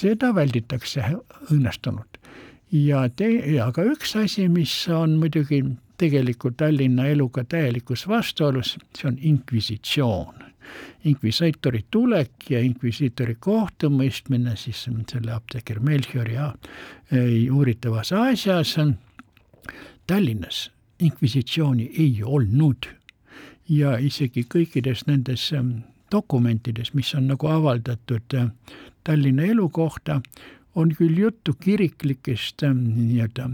seda 0.00 0.32
välditakse 0.34 1.04
õnnestunult. 1.52 2.18
ja 2.72 3.06
te-, 3.08 3.60
aga 3.62 3.86
üks 3.92 4.16
asi, 4.18 4.48
mis 4.48 4.74
on 4.88 5.18
muidugi 5.22 5.62
tegelikult 5.98 6.58
Tallinna 6.58 7.06
eluga 7.10 7.44
täielikus 7.44 8.06
vastuolus, 8.08 8.76
see 8.98 9.08
on 9.10 9.18
inkvisitsioon 9.22 10.47
inkvisaitori 11.04 11.84
tulek 11.90 12.50
ja 12.50 12.60
inkvisiitori 12.64 13.36
kohtumõistmine 13.40 14.56
siis 14.56 14.86
selle 15.10 15.32
apteeker 15.32 15.80
Melchiori 15.80 16.36
uuritavas 17.52 18.12
asjas. 18.12 18.76
Tallinnas 20.06 20.70
inkvisitsiooni 20.98 21.90
ei 21.98 22.22
olnud 22.24 22.88
ja 23.68 23.96
isegi 24.00 24.44
kõikides 24.48 25.04
nendes 25.08 25.50
ähm, 25.52 25.82
dokumentides, 26.12 26.94
mis 26.96 27.12
on 27.14 27.28
nagu 27.32 27.50
avaldatud 27.52 28.36
äh, 28.36 28.50
Tallinna 29.04 29.46
elu 29.48 29.68
kohta, 29.68 30.20
on 30.74 30.92
küll 30.96 31.18
juttu 31.18 31.54
kiriklikest 31.60 32.64
ähm, 32.66 32.84
nii-öelda 32.96 33.50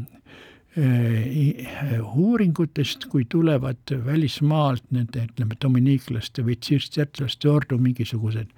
uuringutest, 2.14 3.06
kui 3.06 3.24
tulevad 3.30 3.92
välismaalt 4.06 4.82
nende, 4.90 5.28
ütleme, 5.28 5.54
dominiiklaste 5.62 6.42
või 6.42 6.56
tsirtsertlaste 6.58 7.50
ordu 7.50 7.78
mingisugused 7.78 8.50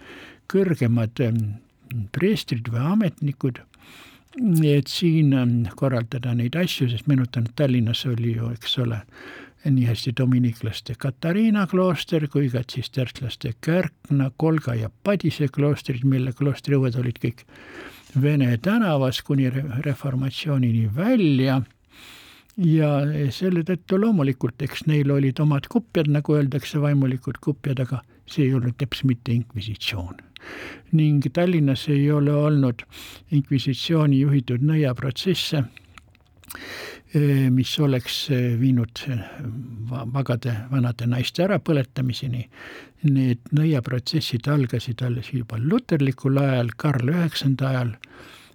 kõrgemad 0.49 1.21
ähm, 1.21 1.41
preestrid 2.17 2.71
või 2.73 2.85
ametnikud, 2.93 3.61
et 4.65 4.89
siin 4.89 5.35
ähm, 5.37 5.59
korraldada 5.77 6.33
neid 6.37 6.57
asju, 6.57 6.89
sest 6.93 7.09
meenutan, 7.11 7.51
et 7.51 7.57
Tallinnas 7.59 8.07
oli 8.09 8.37
ju, 8.39 8.49
eks 8.57 8.79
ole, 8.85 9.03
nii 9.67 9.89
hästi 9.89 10.13
dominiiklaste 10.17 10.95
Katariina 10.99 11.67
klooster 11.67 12.29
kui 12.31 12.49
ka 12.53 12.63
tsistsertlaste 12.63 13.57
Kärkna, 13.61 14.31
Kolga 14.39 14.77
ja 14.79 14.91
Padise 15.03 15.49
kloostrid, 15.53 16.05
mille 16.07 16.33
kloostriõued 16.33 16.97
olid 17.01 17.19
kõik 17.23 17.47
Vene 18.23 18.55
tänavas 18.63 19.19
kuni 19.27 19.51
reformatsioonini 19.85 20.87
välja 20.97 21.59
ja 22.57 22.91
selle 23.35 23.63
tõttu 23.69 23.99
loomulikult, 24.01 24.63
eks 24.65 24.87
neil 24.89 25.11
olid 25.13 25.41
omad 25.45 25.69
kupjad, 25.73 26.09
nagu 26.13 26.37
öeldakse, 26.37 26.81
vaimulikud 26.81 27.41
kupjad, 27.45 27.83
aga 27.85 28.01
see 28.27 28.49
ei 28.49 28.55
olnud 28.57 28.77
teps 28.79 29.05
mitte 29.05 29.33
inkvisitsioon. 29.35 30.23
ning 30.93 31.25
Tallinnas 31.33 31.89
ei 31.89 32.11
ole 32.13 32.33
olnud 32.33 32.83
inkvisitsiooni 33.35 34.21
juhitud 34.21 34.63
nõiaprotsesse, 34.63 35.65
mis 37.51 37.73
oleks 37.81 38.29
viinud 38.61 39.03
vagade 40.15 40.55
vanade 40.71 41.07
naiste 41.07 41.43
ärapõletamiseni. 41.43 42.45
Need 43.11 43.53
nõiaprotsessid 43.53 44.49
algasid 44.49 45.03
alles 45.03 45.33
juba 45.33 45.59
luterlikul 45.59 46.39
ajal, 46.39 46.71
Karl 46.77 47.11
Üheksanda 47.15 47.69
ajal 47.71 47.93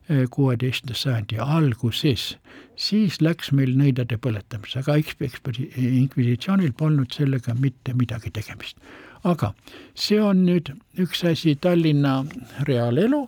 kuueteistkümnenda 0.07 0.97
sajandi 0.97 1.37
alguses, 1.39 2.35
siis 2.75 3.19
läks 3.21 3.51
meil 3.55 3.75
nõidade 3.77 4.17
põletamine, 4.21 4.81
aga 4.81 4.97
inkvisitsioonil 4.97 6.73
polnud 6.77 7.13
sellega 7.13 7.55
mitte 7.55 7.93
midagi 7.93 8.31
tegemist. 8.33 8.77
aga 9.23 9.53
see 9.93 10.17
on 10.21 10.45
nüüd 10.47 10.71
üks 10.97 11.23
asi 11.29 11.55
Tallinna 11.55 12.25
reaalelu 12.67 13.19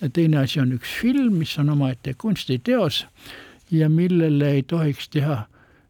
ja 0.00 0.08
teine 0.08 0.38
asi 0.38 0.60
on 0.60 0.72
üks 0.72 0.92
film, 1.02 1.40
mis 1.42 1.58
on 1.58 1.70
omaette 1.74 2.14
kunstiteos 2.14 3.06
ja 3.70 3.88
millele 3.88 4.52
ei 4.52 4.62
tohiks 4.62 5.08
teha 5.08 5.46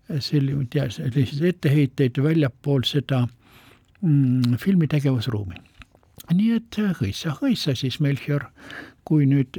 selliseid 0.08 1.44
etteheiteid 1.52 2.22
väljapool 2.22 2.82
seda 2.88 3.26
mm, 4.00 4.56
filmi 4.56 4.88
tegevusruumi 4.88 5.60
nii 6.34 6.56
et 6.56 6.78
hõissa-hõissa 7.00 7.74
siis 7.78 7.98
Melchior, 8.02 8.46
kui 9.04 9.26
nüüd 9.28 9.58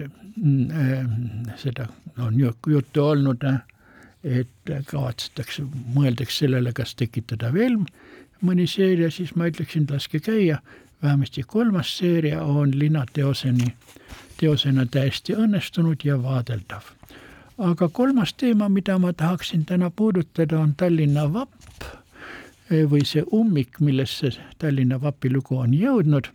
seda 1.58 1.88
on 2.20 2.40
juttu 2.68 3.06
olnud, 3.06 3.44
et 4.24 4.72
kavatsetakse, 4.86 5.64
mõeldakse 5.96 6.46
sellele, 6.46 6.74
kas 6.74 6.96
tekitada 6.96 7.54
veel 7.54 7.80
mõni 8.42 8.68
seeria, 8.70 9.12
siis 9.12 9.36
ma 9.36 9.50
ütleksin, 9.50 9.86
laske 9.90 10.20
käia, 10.20 10.60
vähemasti 11.04 11.44
kolmas 11.48 11.98
seeria 11.98 12.44
on 12.44 12.74
linnateoseni, 12.80 13.74
teosena 14.38 14.86
täiesti 14.86 15.36
õnnestunud 15.38 16.06
ja 16.06 16.18
vaadeldav. 16.22 16.84
aga 17.58 17.90
kolmas 17.90 18.34
teema, 18.34 18.70
mida 18.70 18.98
ma 19.00 19.14
tahaksin 19.14 19.66
täna 19.66 19.90
puudutada, 19.90 20.60
on 20.60 20.74
Tallinna 20.76 21.34
vapp 21.34 21.84
või 22.72 23.06
see 23.06 23.24
ummik, 23.32 23.80
millesse 23.80 24.32
Tallinna 24.58 25.02
vapi 25.02 25.30
lugu 25.30 25.58
on 25.58 25.74
jõudnud 25.74 26.32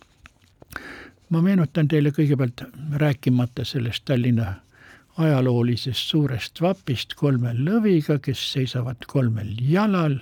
ma 1.30 1.42
meenutan 1.42 1.88
teile 1.88 2.12
kõigepealt 2.14 2.62
rääkimata 3.02 3.64
sellest 3.64 4.04
Tallinna 4.04 4.54
ajaloolisest 5.18 6.10
suurest 6.10 6.60
vapist 6.60 7.14
kolme 7.16 7.54
lõviga, 7.56 8.18
kes 8.22 8.40
seisavad 8.52 9.06
kolmel 9.08 9.54
jalal, 9.60 10.18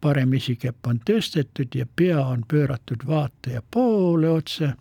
parem 0.00 0.34
esikepp 0.36 0.86
on 0.86 1.00
tõstetud 1.08 1.74
ja 1.74 1.86
pea 1.96 2.20
on 2.20 2.44
pööratud 2.48 3.06
vaataja 3.08 3.62
poole 3.70 4.30
otse. 4.30 4.74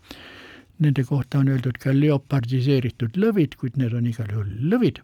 Nende 0.80 1.06
kohta 1.08 1.40
on 1.40 1.48
öeldud 1.54 1.80
ka 1.80 1.94
leopardiseeritud 1.96 3.16
lõvid, 3.16 3.56
kuid 3.56 3.78
need 3.80 3.96
on 3.96 4.10
igal 4.12 4.28
juhul 4.32 4.52
lõvid 4.74 5.00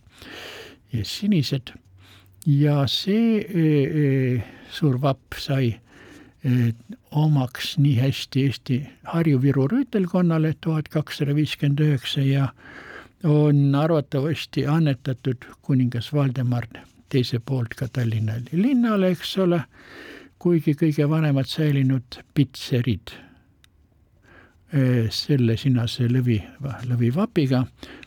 ja 0.92 1.06
sinised. 1.08 1.72
ja 2.46 2.88
see 2.90 3.38
e, 3.40 3.66
e, 4.02 4.44
suur 4.74 4.98
vapp 5.02 5.38
sai 5.38 5.76
omaks 7.12 7.78
nii 7.78 7.96
hästi 8.00 8.44
Eesti 8.46 8.78
Harju-Viru 9.04 9.68
rüütelkonnale 9.70 10.54
tuhat 10.62 10.88
kakssada 10.90 11.36
viiskümmend 11.36 11.80
üheksa 11.86 12.22
ja 12.26 12.48
on 13.24 13.76
arvatavasti 13.76 14.66
annetatud 14.68 15.46
kuningas 15.62 16.14
Valdemar 16.14 16.66
teise 17.10 17.40
poolt 17.40 17.76
ka 17.76 17.88
Tallinna 17.94 18.40
linnale, 18.52 19.12
eks 19.12 19.38
ole, 19.38 19.62
kuigi 20.40 20.74
kõige 20.80 21.10
vanemad 21.10 21.46
säilinud 21.46 22.18
pitserid. 22.34 23.14
Selle 25.12 25.58
sinase 25.60 26.08
lõvi, 26.08 26.40
lõvivapiga, 26.88 27.66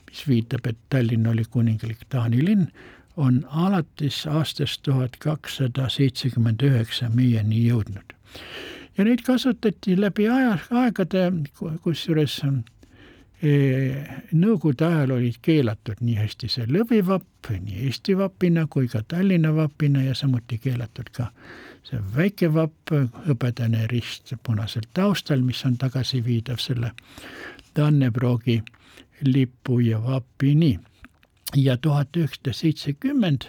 mis 0.09 0.25
viitab, 0.27 0.67
et 0.67 0.81
Tallinn 0.91 1.29
oli 1.29 1.45
kuninglik 1.45 2.07
Taani 2.09 2.41
linn, 2.43 2.67
on 3.17 3.45
alates 3.51 4.25
aastast 4.27 4.83
tuhat 4.83 5.21
kakssada 5.23 5.87
seitsekümmend 5.93 6.65
üheksa 6.67 7.13
meieni 7.13 7.67
jõudnud 7.69 8.14
ja 8.99 9.05
neid 9.05 9.25
kasutati 9.27 9.97
läbi 10.01 10.29
aja, 10.29 10.59
aegade, 10.71 11.33
kusjuures 11.83 12.41
eh, 13.43 14.07
Nõukogude 14.33 14.87
ajal 14.87 15.17
olid 15.19 15.39
keelatud 15.43 16.01
nii 16.01 16.17
hästi 16.17 16.49
see 16.49 16.67
lõvivapp 16.71 17.51
nii 17.53 17.85
Eesti 17.89 18.17
vapina 18.19 18.67
kui 18.71 18.89
ka 18.89 19.03
Tallinna 19.09 19.53
vapina 19.57 20.03
ja 20.03 20.15
samuti 20.15 20.59
keelatud 20.59 21.11
ka 21.13 21.31
see 21.85 22.01
väike 22.17 22.49
vapp, 22.55 22.93
hõbedane 23.27 23.87
rist 23.91 24.33
punasel 24.43 24.87
taustal, 24.97 25.43
mis 25.45 25.61
on 25.69 25.77
tagasiviidav 25.77 26.63
selle 26.63 26.95
Dannebroogi 27.77 28.63
lipu 29.27 29.81
ja 29.81 30.03
vapini. 30.03 30.79
ja 31.57 31.77
tuhat 31.77 32.17
üheksasada 32.17 32.53
seitsekümmend 32.53 33.45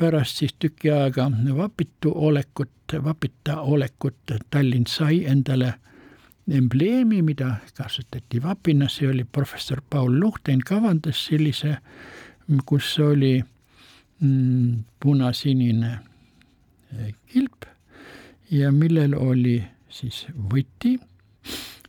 pärast 0.00 0.40
siis 0.40 0.54
tüki 0.58 0.90
aega 0.90 1.28
vapitu 1.56 2.12
olekut, 2.14 2.94
vapita 3.04 3.60
olekut 3.60 4.32
Tallinn 4.50 4.86
sai 4.88 5.24
endale 5.28 5.74
embleemi, 6.50 7.22
mida 7.22 7.56
kasutati 7.76 8.42
vapinas, 8.42 8.96
see 8.96 9.10
oli 9.10 9.24
professor 9.24 9.82
Paul 9.90 10.20
Luhten 10.20 10.64
kavandas 10.66 11.26
sellise, 11.26 11.76
kus 12.66 12.94
oli 12.98 13.42
mm, 14.20 14.84
punasinine 15.00 15.92
eh, 15.92 17.12
kilp 17.32 17.68
ja 18.50 18.72
millel 18.72 19.14
oli 19.14 19.60
siis 19.88 20.24
võti. 20.52 20.96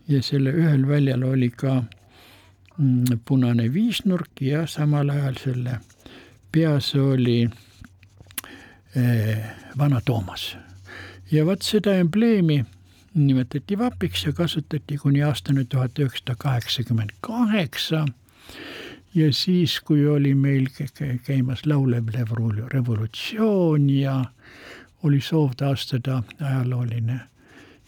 Ja 0.08 0.20
selle 0.26 0.52
ühel 0.52 0.84
väljal 0.88 1.24
oli 1.24 1.50
ka 1.50 1.80
mm, 1.80 3.24
punane 3.26 3.72
viisnurk 3.74 4.42
ja 4.44 4.68
samal 4.68 5.10
ajal 5.10 5.40
selle 5.40 5.80
peas 6.52 6.92
oli 6.96 7.46
vana 9.78 10.02
Toomas. 10.06 10.58
ja 11.32 11.46
vot 11.46 11.62
seda 11.62 11.94
embleemi 11.96 12.66
nimetati 13.14 13.78
vapiks 13.78 14.26
ja 14.26 14.34
kasutati 14.34 14.98
kuni 14.98 15.24
aastani 15.24 15.66
tuhat 15.66 16.00
üheksasada 16.00 16.36
kaheksakümmend 16.38 17.10
kaheksa. 17.22 18.06
ja 19.16 19.34
siis, 19.34 19.80
kui 19.80 20.08
oli 20.08 20.36
meil 20.36 20.68
käimas 21.24 21.66
laulev 21.66 22.08
revolutsioon 22.74 23.90
ja 23.90 24.26
oli 25.04 25.22
soov 25.22 25.52
taastada 25.58 26.24
ajalooline 26.40 27.20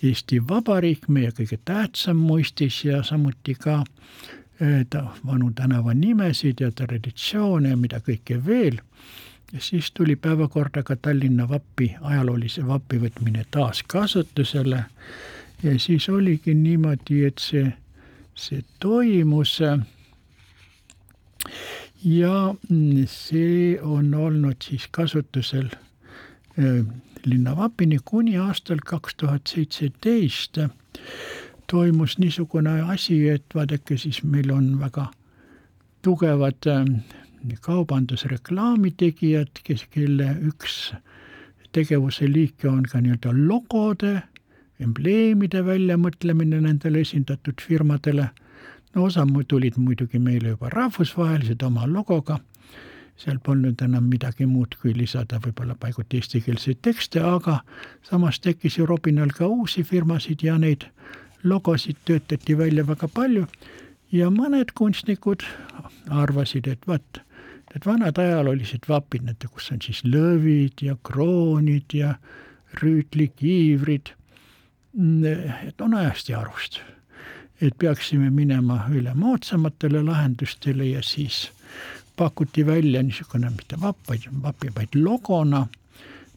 Eesti 0.03 0.41
Vabariik, 0.47 1.07
meie 1.07 1.31
kõige 1.31 1.57
tähtsam 1.65 2.17
muistis 2.17 2.81
ja 2.85 3.03
samuti 3.03 3.55
ka 3.55 3.83
eh, 4.59 4.85
vanu 5.25 5.51
tänavanimesid 5.55 6.59
ja 6.59 6.71
traditsioone 6.71 7.75
mida 7.75 8.01
kõike 8.03 8.41
veel 8.45 8.81
ja 9.53 9.61
siis 9.61 9.91
tuli 9.91 10.15
päevakorda 10.15 10.83
ka 10.83 10.95
Tallinna 10.95 11.49
vapi, 11.49 11.95
ajaloolise 12.01 12.67
vapi 12.67 12.97
võtmine 13.01 13.45
taaskasutusele 13.51 14.83
ja 15.63 15.79
siis 15.79 16.09
oligi 16.09 16.53
niimoodi, 16.53 17.25
et 17.25 17.39
see, 17.39 17.73
see 18.35 18.63
toimus. 18.79 19.59
Ja 22.03 22.55
see 23.07 23.79
on 23.81 24.13
olnud 24.13 24.63
siis 24.63 24.87
kasutusel 24.91 25.69
äh, 25.71 26.85
linnavapini 27.25 27.99
kuni 28.05 28.37
aastal 28.37 28.81
kaks 28.85 29.15
tuhat 29.15 29.47
seitseteist. 29.47 30.59
Toimus 31.71 32.17
niisugune 32.19 32.81
asi, 32.81 33.29
et 33.29 33.45
vaadake, 33.55 33.97
siis 33.97 34.23
meil 34.23 34.51
on 34.51 34.79
väga 34.79 35.07
tugevad 36.01 36.67
äh, 36.67 36.85
kaubandusreklaami 37.61 38.93
tegijad, 38.97 39.61
kes, 39.63 39.85
kelle 39.91 40.29
üks 40.49 40.93
tegevuse 41.73 42.27
liike 42.29 42.69
on 42.69 42.83
ka 42.89 43.01
nii-öelda 43.01 43.33
logode, 43.35 44.13
embleemide 44.79 45.63
väljamõtlemine 45.65 46.61
nendele 46.61 47.01
esindatud 47.01 47.61
firmadele. 47.61 48.29
no 48.95 49.03
osa 49.03 49.25
tulid 49.47 49.77
muidugi 49.77 50.19
meile 50.19 50.49
juba 50.49 50.69
rahvusvahelised 50.69 51.63
oma 51.63 51.87
logoga, 51.87 52.39
seal 53.17 53.39
polnud 53.39 53.81
enam 53.81 54.03
midagi 54.03 54.45
muud, 54.45 54.75
kui 54.81 54.93
lisada 54.93 55.39
võib-olla 55.39 55.75
paiguti 55.75 56.17
eestikeelseid 56.17 56.81
tekste, 56.81 57.19
aga 57.19 57.59
samas 58.03 58.39
tekkis 58.39 58.77
ju 58.77 58.85
Robinal 58.85 59.29
ka 59.29 59.47
uusi 59.47 59.83
firmasid 59.83 60.43
ja 60.43 60.57
neid 60.57 60.85
logosid 61.43 61.97
töötati 62.05 62.57
välja 62.57 62.87
väga 62.87 63.07
palju 63.07 63.47
ja 64.11 64.29
mõned 64.29 64.73
kunstnikud 64.77 65.43
arvasid, 66.09 66.67
et 66.67 66.87
vot, 66.87 67.21
Need 67.73 67.85
vanad 67.85 68.19
ajaloolised 68.21 68.85
vapid, 68.89 69.23
need, 69.25 69.45
kus 69.49 69.71
on 69.73 69.81
siis 69.81 70.03
lõvid 70.05 70.83
ja 70.85 70.95
kroonid 71.05 71.95
ja 71.97 72.13
rüütlikiivrid, 72.81 74.11
et 75.67 75.81
on 75.81 75.95
ajast 75.97 76.29
ja 76.29 76.41
arust. 76.41 76.81
et 77.61 77.77
peaksime 77.79 78.27
minema 78.29 78.89
üle 78.91 79.13
moodsamatele 79.15 80.01
lahendustele 80.03 80.85
ja 80.85 81.03
siis 81.03 81.51
pakuti 82.17 82.65
välja 82.65 83.03
niisugune 83.03 83.49
mitte 83.49 83.77
vapp, 83.79 84.01
vaid 84.09 84.25
vapi, 84.43 84.71
vaid 84.75 84.95
logona 84.95 85.67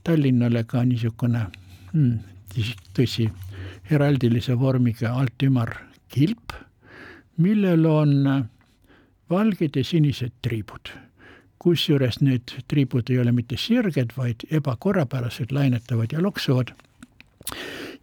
Tallinnale 0.04 0.62
ka 0.64 0.84
niisugune 0.84 1.46
hmm, 1.92 2.18
tõsi, 2.94 3.26
heraldilise 3.90 4.54
vormiga 4.58 5.16
alt 5.18 5.42
ümar 5.42 5.74
kilp 6.08 6.54
millel 7.36 7.86
on 7.86 8.12
valged 9.30 9.76
ja 9.76 9.84
sinised 9.84 10.32
triibud. 10.42 10.92
Kusjuures 11.58 12.20
need 12.20 12.52
triibud 12.68 13.10
ei 13.10 13.18
ole 13.18 13.32
mitte 13.32 13.56
sirged, 13.60 14.12
vaid 14.16 14.46
ebakorrapärased, 14.50 15.52
lainetavad 15.52 16.12
ja 16.12 16.22
loksuvad. 16.22 16.74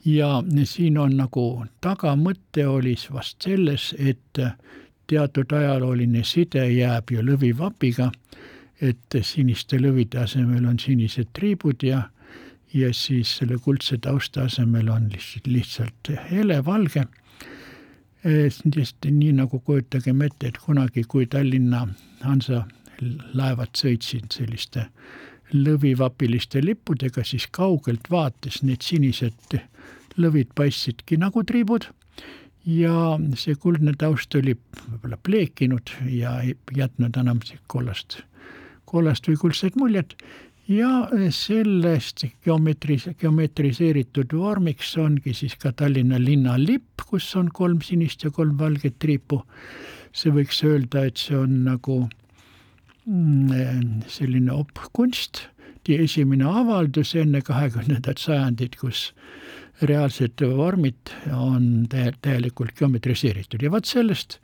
ja 0.05 0.43
siin 0.63 0.97
on 0.97 1.17
nagu 1.17 1.65
tagamõte 1.81 2.67
oli 2.67 2.95
vast 3.11 3.41
selles, 3.41 3.95
et 3.99 4.39
teatud 5.07 5.51
ajalooline 5.51 6.23
side 6.23 6.65
jääb 6.71 7.11
ju 7.11 7.21
lõvivapiga, 7.21 8.11
et 8.81 9.15
siniste 9.21 9.77
lõvide 9.79 10.23
asemel 10.23 10.65
on 10.65 10.79
sinised 10.79 11.27
triibud 11.33 11.83
ja 11.83 12.09
ja 12.73 12.93
siis 12.93 13.37
selle 13.37 13.57
kuldse 13.61 13.97
tausta 13.97 14.43
asemel 14.43 14.87
on 14.89 15.09
lihtsalt, 15.13 15.47
lihtsalt 15.47 16.09
helevalge 16.31 17.03
sest 18.23 19.05
nii 19.09 19.33
nagu 19.35 19.59
kujutagem 19.59 20.21
ette, 20.23 20.47
et 20.47 20.57
kunagi, 20.57 21.03
kui 21.03 21.25
Tallinna 21.27 21.87
Hansa 22.23 22.63
laevad 23.33 23.73
sõitsid 23.77 24.31
selliste 24.33 24.87
lõvivapiliste 25.53 26.63
lippudega, 26.63 27.23
siis 27.23 27.45
kaugelt 27.51 28.09
vaates 28.09 28.61
need 28.63 28.81
sinised 28.81 29.59
lõvid 30.17 30.53
paistsidki 30.57 31.17
nagu 31.21 31.43
triibud 31.43 31.89
ja 32.65 33.17
see 33.39 33.55
kuldne 33.59 33.93
taust 33.99 34.35
oli 34.39 34.55
võib-olla 34.55 35.19
pleekinud 35.19 35.93
ja 36.09 36.39
ei 36.41 36.55
jätnud 36.75 37.17
enam 37.19 37.41
kollast, 37.67 38.21
kollast 38.89 39.27
või 39.27 39.37
kuldset 39.41 39.77
muljet 39.79 40.15
ja 40.67 41.09
sellest 41.35 42.25
geometris-, 42.45 43.11
geometriseeritud 43.19 44.33
vormiks 44.37 44.95
ongi 44.97 45.35
siis 45.35 45.57
ka 45.59 45.73
Tallinna 45.75 46.19
linna 46.21 46.55
lipp, 46.57 47.03
kus 47.09 47.27
on 47.35 47.49
kolm 47.53 47.81
sinist 47.83 48.23
ja 48.23 48.31
kolm 48.31 48.57
valget 48.59 48.99
triipu. 48.99 49.43
see 50.13 50.29
võiks 50.29 50.59
öelda, 50.63 51.07
et 51.09 51.17
see 51.17 51.35
on 51.35 51.63
nagu 51.65 52.03
mm, 52.05 52.22
selline 53.05 54.51
opkunst, 54.51 55.47
esimene 55.89 56.45
avaldus 56.47 57.15
enne 57.19 57.41
kahekümnendat 57.43 58.17
sajandit, 58.17 58.77
kus 58.79 59.11
reaalsed 59.81 60.39
vormid 60.55 61.11
on 61.35 61.87
tä-, 61.91 62.13
täielikult 62.21 62.71
geometriseeritud. 62.79 63.61
Ja 63.61 63.71
vot 63.71 63.85
sellest 63.85 64.39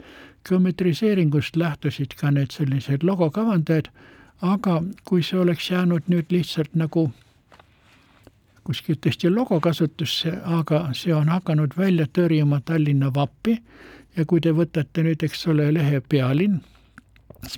geometriseeringust 0.47 1.55
lähtusid 1.55 2.15
ka 2.19 2.31
need 2.31 2.51
sellised 2.51 3.03
logokavandajad. 3.03 3.87
Aga 4.41 4.81
kui 5.03 5.23
see 5.23 5.39
oleks 5.39 5.71
jäänud 5.71 6.07
nüüd 6.07 6.31
lihtsalt 6.31 6.75
nagu 6.79 7.09
kuskilt 8.63 9.01
tõesti 9.03 9.31
logo 9.33 9.59
kasutusse, 9.59 10.31
aga 10.45 10.89
see 10.95 11.13
on 11.15 11.31
hakanud 11.31 11.75
välja 11.77 12.05
tõrjuma 12.07 12.61
Tallinna 12.65 13.11
vappi. 13.13 13.57
Ja 14.17 14.25
kui 14.25 14.41
te 14.41 14.51
võtate 14.55 15.03
nüüd, 15.03 15.23
eks 15.23 15.47
ole, 15.47 15.67
lehe 15.73 15.99
Pealinn, 16.01 16.61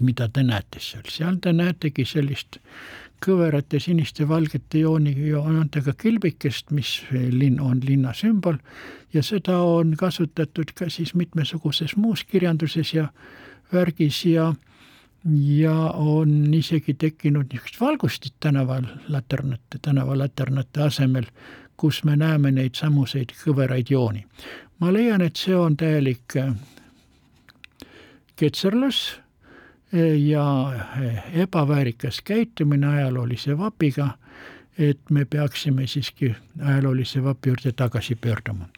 mida 0.01 0.29
te 0.29 0.43
näete 0.43 0.79
seal, 0.79 1.05
seal 1.09 1.37
te 1.41 1.53
näetegi 1.53 2.05
sellist 2.05 2.59
kõverate 3.21 3.79
siniste 3.79 4.25
valgete 4.27 4.81
jooni, 4.81 5.13
joontega 5.27 5.93
kilbikest, 5.93 6.71
mis 6.73 7.01
linn 7.11 7.59
on 7.61 7.81
linna 7.85 8.13
sümbol 8.17 8.57
ja 9.13 9.23
seda 9.23 9.59
on 9.61 9.93
kasutatud 9.97 10.73
ka 10.75 10.89
siis 10.89 11.13
mitmesuguses 11.15 11.95
muus 11.97 12.23
kirjanduses 12.23 12.93
ja 12.93 13.07
värgis 13.73 14.25
ja 14.25 14.53
ja 15.25 15.75
on 15.93 16.53
isegi 16.53 16.93
tekkinud 16.93 17.51
niisugust 17.51 17.81
valgustit 17.81 18.33
tänaval 18.39 18.87
laternate, 19.07 19.77
tänavalaternate 19.81 20.81
asemel, 20.81 21.27
kus 21.77 22.03
me 22.03 22.15
näeme 22.17 22.51
neid 22.51 22.73
samuseid 22.75 23.35
kõveraid 23.43 23.93
jooni. 23.93 24.25
ma 24.79 24.93
leian, 24.93 25.21
et 25.21 25.35
see 25.35 25.55
on 25.55 25.77
täielik 25.77 26.37
äh, 26.41 26.55
ketserlus 28.35 29.19
ja 30.17 30.73
äh, 30.73 31.23
ebaväärikas 31.34 32.21
käitumine 32.21 32.88
ajaloolise 32.88 33.58
vapiga, 33.58 34.10
et 34.77 34.99
me 35.10 35.25
peaksime 35.25 35.88
siiski 35.88 36.36
ajaloolise 36.62 37.23
vapi 37.23 37.49
juurde 37.49 37.71
tagasi 37.71 38.15
pöörduma. 38.15 38.69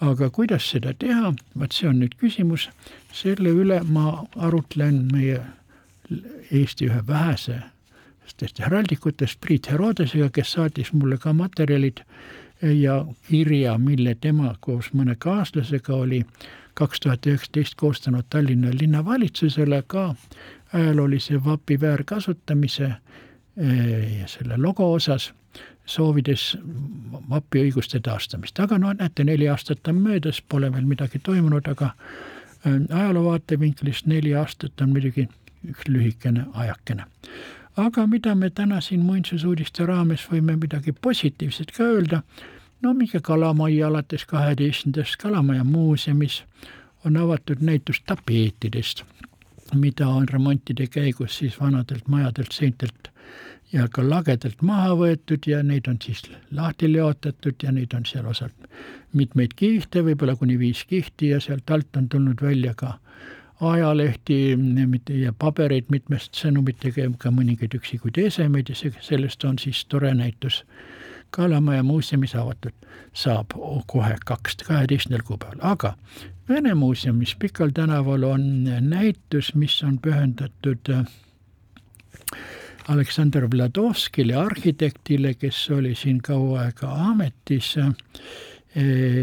Aga 0.00 0.30
kuidas 0.30 0.70
seda 0.70 0.94
teha, 0.98 1.34
vaat 1.58 1.72
see 1.72 1.88
on 1.88 2.00
nüüd 2.00 2.16
küsimus, 2.18 2.68
selle 3.12 3.52
üle 3.52 3.82
ma 3.84 4.24
arutlen 4.36 5.04
meie 5.12 5.40
Eesti 6.50 6.90
ühe 6.90 7.06
vähese 7.06 7.62
sest 8.26 8.58
häraldikutest 8.58 9.40
Priit 9.40 9.70
Herodesega, 9.70 10.28
kes 10.32 10.52
saatis 10.56 10.92
mulle 10.92 11.18
ka 11.18 11.32
materjalid 11.32 12.02
ja 12.62 13.04
kirja, 13.28 13.78
mille 13.78 14.14
tema 14.20 14.54
koos 14.60 14.92
mõne 14.94 15.16
kaaslasega 15.18 15.94
oli 15.94 16.24
kaks 16.74 17.00
tuhat 17.00 17.26
üheksateist 17.26 17.74
koostanud 17.76 18.24
Tallinna 18.30 18.70
linnavalitsusele 18.80 19.82
ka. 19.86 20.14
Ajaloolise 20.72 21.44
vapi 21.44 21.80
väärkasutamise 21.80 22.84
eh, 22.84 24.20
ja 24.20 24.28
selle 24.28 24.56
logo 24.56 24.92
osas, 24.92 25.32
soovides 25.86 26.56
vapi 27.30 27.62
õiguste 27.68 28.00
taastamist, 28.02 28.58
aga 28.60 28.78
no 28.78 28.92
näete, 28.92 29.24
neli 29.24 29.48
aastat 29.48 29.88
on 29.88 30.00
möödas, 30.02 30.42
pole 30.48 30.72
veel 30.72 30.88
midagi 30.90 31.20
toimunud, 31.22 31.68
aga 31.70 31.92
eh, 32.66 32.80
ajaloo 32.90 33.24
vaatevinklist 33.30 34.06
neli 34.10 34.34
aastat 34.34 34.80
on 34.80 34.96
muidugi 34.96 35.28
üks 35.68 35.88
lühikene 35.88 36.46
ajakene. 36.52 37.06
aga 37.76 38.06
mida 38.06 38.34
me 38.34 38.50
täna 38.50 38.80
siin 38.80 39.00
muinsusuudiste 39.02 39.86
raames 39.86 40.26
võime 40.30 40.56
midagi 40.56 40.92
positiivset 40.92 41.72
ka 41.76 41.84
öelda, 41.84 42.20
no 42.84 42.94
minge 42.94 43.20
Kalamajja 43.20 43.88
alates 43.88 44.24
kaheteistkümnendast 44.28 45.16
Kalamaja 45.16 45.64
muuseumis 45.64 46.44
on 47.04 47.16
avatud 47.16 47.60
näitus 47.60 48.02
tapeetidest, 48.06 49.02
mida 49.74 50.08
on 50.08 50.28
remontide 50.28 50.86
käigus 50.86 51.38
siis 51.38 51.60
vanadelt 51.60 52.08
majadelt 52.08 52.52
seintelt 52.52 53.08
ja 53.72 53.88
ka 53.88 54.04
lagedalt 54.08 54.62
maha 54.62 54.92
võetud 55.00 55.48
ja 55.48 55.62
neid 55.62 55.88
on 55.88 55.96
siis 56.02 56.22
lahti 56.50 56.92
leotatud 56.92 57.64
ja 57.64 57.72
neid 57.72 57.96
on 57.96 58.04
seal 58.06 58.26
osalt 58.26 58.68
mitmeid 59.12 59.56
kihte, 59.56 60.04
võib-olla 60.04 60.36
kuni 60.36 60.58
viis 60.58 60.84
kihti 60.84 61.32
ja 61.32 61.40
sealt 61.40 61.70
alt 61.70 61.96
on 61.96 62.08
tulnud 62.08 62.42
välja 62.42 62.74
ka 62.76 62.98
ajalehti 63.60 64.38
ja 65.22 65.32
pabereid 65.38 65.88
mitmest 65.88 66.36
sõnumitega 66.36 67.06
ja 67.06 67.10
ka 67.18 67.32
mõningaid 67.32 67.78
üksikuid 67.78 68.18
esemeid 68.26 68.68
ja 68.68 68.76
see, 68.76 68.92
sellest 69.00 69.44
on 69.44 69.58
siis 69.58 69.84
tore 69.88 70.12
näitus. 70.14 70.64
Kalamaja 71.34 71.82
muuseumis 71.82 72.34
avatud 72.38 72.86
saab 73.12 73.56
kohe 73.90 74.16
kaks, 74.26 74.56
kaheteistkümnendal 74.66 75.26
kuupäeval, 75.26 75.58
aga 75.62 75.96
Vene 76.48 76.74
muuseumis 76.74 77.36
Pikal 77.38 77.70
tänaval 77.74 78.22
on 78.22 78.64
näitus, 78.80 79.54
mis 79.54 79.82
on 79.82 79.98
pühendatud 79.98 80.90
äh, 80.90 81.04
Aleksandr 82.88 83.48
Vladovskile, 83.50 84.34
arhitektile, 84.34 85.34
kes 85.34 85.70
oli 85.70 85.94
siin 85.94 86.20
kaua 86.22 86.60
aega 86.60 86.90
ametis, 87.08 87.78
äh, 87.78 87.94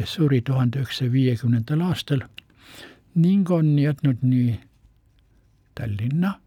suri 0.06 0.42
tuhande 0.42 0.82
üheksasaja 0.82 1.12
viiekümnendal 1.12 1.82
aastal 1.86 2.26
ning 3.16 3.52
on 3.52 3.76
jätnud 3.80 4.26
nii 4.26 4.56
Tallinna, 5.78 6.40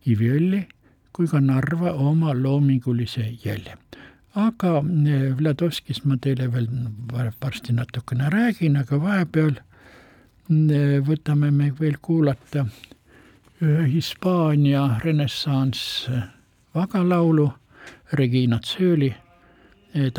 Kiviõli 0.00 0.62
kui 1.12 1.28
ka 1.28 1.40
Narva 1.40 1.92
oma 1.92 2.32
loomingulise 2.32 3.26
jälje. 3.44 3.76
Aga 4.38 4.78
eh, 4.78 5.30
Vladovskist 5.38 6.04
ma 6.06 6.16
teile 6.22 6.48
veel 6.52 6.68
varsti 7.42 7.74
natukene 7.74 8.30
räägin, 8.30 8.76
aga 8.78 9.00
vahepeal 9.02 9.56
eh, 9.58 10.98
võtame 11.04 11.50
me 11.50 11.70
veel 11.80 11.98
kuulata 12.02 12.66
ühe 13.58 13.86
Hispaania 13.90 15.00
renessanss 15.02 16.06
vagalaulu 16.74 17.50
Regina 18.12 18.60
Zööli 18.62 19.10
eh, 19.10 20.12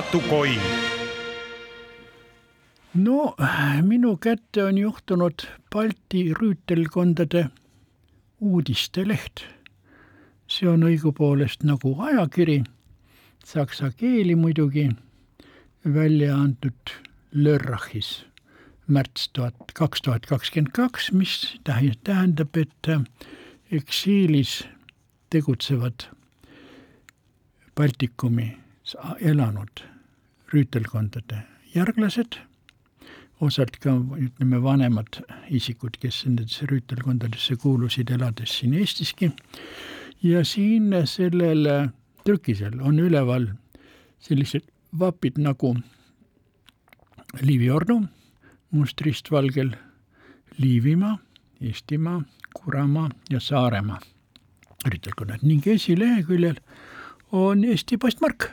raamatukoin 0.00 0.60
no 2.94 3.36
minu 3.82 4.16
kätte 4.16 4.64
on 4.64 4.78
juhtunud 4.78 5.40
Balti 5.72 6.34
rüütelkondade 6.34 7.46
uudisteleht. 8.40 9.40
see 10.48 10.68
on 10.68 10.82
õigupoolest 10.82 11.62
nagu 11.62 11.94
ajakiri, 12.02 12.64
saksa 13.46 13.92
keeli 13.96 14.34
muidugi, 14.34 14.88
välja 15.94 16.36
antud 16.36 16.90
Lörrachis 17.32 18.24
märts 18.86 19.28
tuhat, 19.28 19.54
kaks 19.74 20.02
tuhat 20.02 20.26
kakskümmend 20.26 20.72
kaks, 20.72 21.12
mis 21.12 21.60
tähendab, 22.04 22.56
et 22.56 22.88
eksiilis 23.70 24.64
tegutsevad 25.30 26.08
Baltikumis 27.76 28.58
elanud 29.20 29.89
rüütelkondade 30.52 31.42
järglased 31.74 32.38
osalt 33.40 33.78
ka 33.80 33.94
ütleme, 34.20 34.62
vanemad 34.62 35.20
isikud, 35.48 35.96
kes 36.00 36.24
nendesse 36.26 36.66
rüütelkondadesse 36.68 37.56
kuulusid, 37.56 38.10
elades 38.12 38.58
siin 38.58 38.74
Eestiski. 38.74 39.30
ja 40.22 40.44
siin 40.44 40.92
sellel 41.04 41.88
trükisel 42.24 42.80
on 42.80 42.98
üleval 42.98 43.46
sellised 44.20 44.68
vapid 44.98 45.38
nagu 45.38 45.76
Liivi 47.40 47.70
Ordu 47.70 48.00
mustrist 48.70 49.30
valgel, 49.30 49.70
Liivimaa, 50.58 51.18
Eestimaa, 51.60 52.22
Kuramaa 52.54 53.08
ja 53.30 53.40
Saaremaa 53.40 54.00
rüütelkonnad 54.86 55.42
ning 55.42 55.66
esileheküljel 55.66 56.56
on 57.32 57.64
Eesti 57.64 57.96
postmark, 57.96 58.50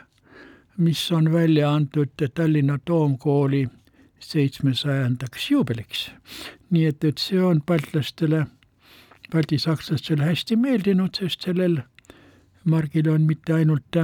mis 0.78 1.12
on 1.12 1.32
välja 1.32 1.72
antud 1.74 2.08
Tallinna 2.34 2.78
Toomkooli 2.84 3.68
seitsmesajandaks 4.20 5.50
juubeliks. 5.50 6.10
nii 6.70 6.86
et, 6.86 7.04
et 7.04 7.18
see 7.18 7.40
on 7.42 7.62
baltlastele, 7.62 8.46
baltisakslastele 9.32 10.24
hästi 10.24 10.56
meeldinud, 10.56 11.16
sest 11.16 11.46
sellel 11.48 11.78
margil 12.64 13.08
on 13.08 13.24
mitte 13.26 13.54
ainult, 13.56 13.96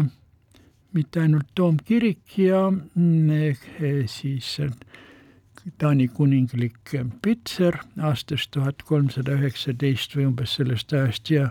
mitte 0.93 1.21
ainult 1.21 1.51
toomkirik 1.55 2.39
ja 2.39 2.71
mm, 2.71 3.57
siis 4.07 4.57
Taani 5.79 6.09
kuninglik 6.09 6.93
pitser 7.23 7.79
aastast 8.03 8.51
tuhat 8.53 8.83
kolmsada 8.85 9.39
üheksateist 9.39 10.17
või 10.17 10.27
umbes 10.29 10.57
sellest 10.59 10.93
ajast 10.93 11.31
ja 11.33 11.47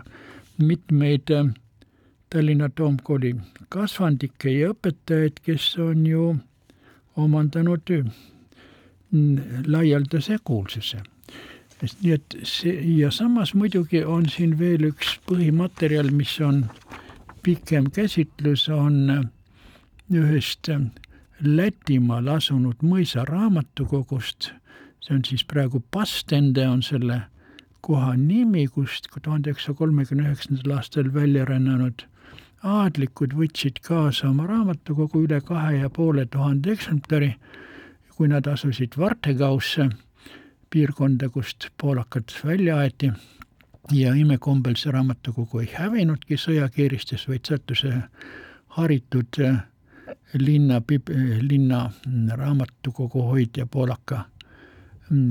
mitmeid 0.58 1.32
Tallinna 2.34 2.66
Toomkooli 2.68 3.36
kasvandikke 3.70 4.50
ja 4.50 4.72
õpetajaid, 4.72 5.36
kes 5.46 5.64
on 5.78 6.00
ju 6.06 6.22
omandanud 7.16 7.90
laialdase 9.70 10.38
kuulsuse. 10.44 10.98
nii 12.02 12.12
et 12.16 12.34
see 12.42 12.72
ja 12.96 13.10
samas 13.14 13.52
muidugi 13.54 14.00
on 14.04 14.26
siin 14.28 14.56
veel 14.58 14.88
üks 14.88 15.12
põhimaterjal, 15.28 16.10
mis 16.10 16.32
on 16.40 16.64
pikem 17.46 17.86
käsitlus, 17.94 18.66
on 18.68 19.30
ühest 20.10 20.70
Lätimaal 21.44 22.32
asunud 22.34 22.82
mõisa 22.82 23.22
raamatukogust, 23.28 24.50
see 25.06 25.14
on 25.14 25.22
siis 25.28 25.44
praegu 25.44 25.82
Pastende 25.90 26.66
on 26.68 26.82
selle 26.82 27.20
koha 27.80 28.16
nimi, 28.16 28.66
kust 28.66 29.06
tuhande 29.22 29.52
üheksasaja 29.52 29.78
kolmekümne 29.78 30.26
üheksandal 30.32 30.78
aastal 30.80 31.14
välja 31.14 31.44
rännanud 31.44 32.06
aadlikud 32.64 33.34
võtsid 33.36 33.82
kaasa 33.84 34.28
oma 34.30 34.46
raamatukogu 34.48 35.26
üle 35.26 35.40
kahe 35.44 35.76
ja 35.82 35.90
poole 35.90 36.26
tuhande 36.26 36.72
eksemplari 36.72 37.34
kui 38.16 38.28
nad 38.30 38.46
asusid 38.46 38.94
Vartegausse, 38.98 39.88
piirkonda, 40.70 41.28
kust 41.28 41.68
poolakad 41.80 42.32
välja 42.44 42.78
aeti 42.78 43.10
ja 43.92 44.14
imekombel 44.14 44.76
see 44.78 44.92
raamatukogu 44.94 45.60
ei 45.64 45.70
hävinudki 45.74 46.38
sõjakeeristes, 46.40 47.26
vaid 47.28 47.44
sattus 47.48 47.84
haritud 48.78 49.40
linna, 50.38 50.80
linna 51.40 51.82
raamatukogu 52.36 53.26
hoidja 53.32 53.66
poolaka 53.66 54.24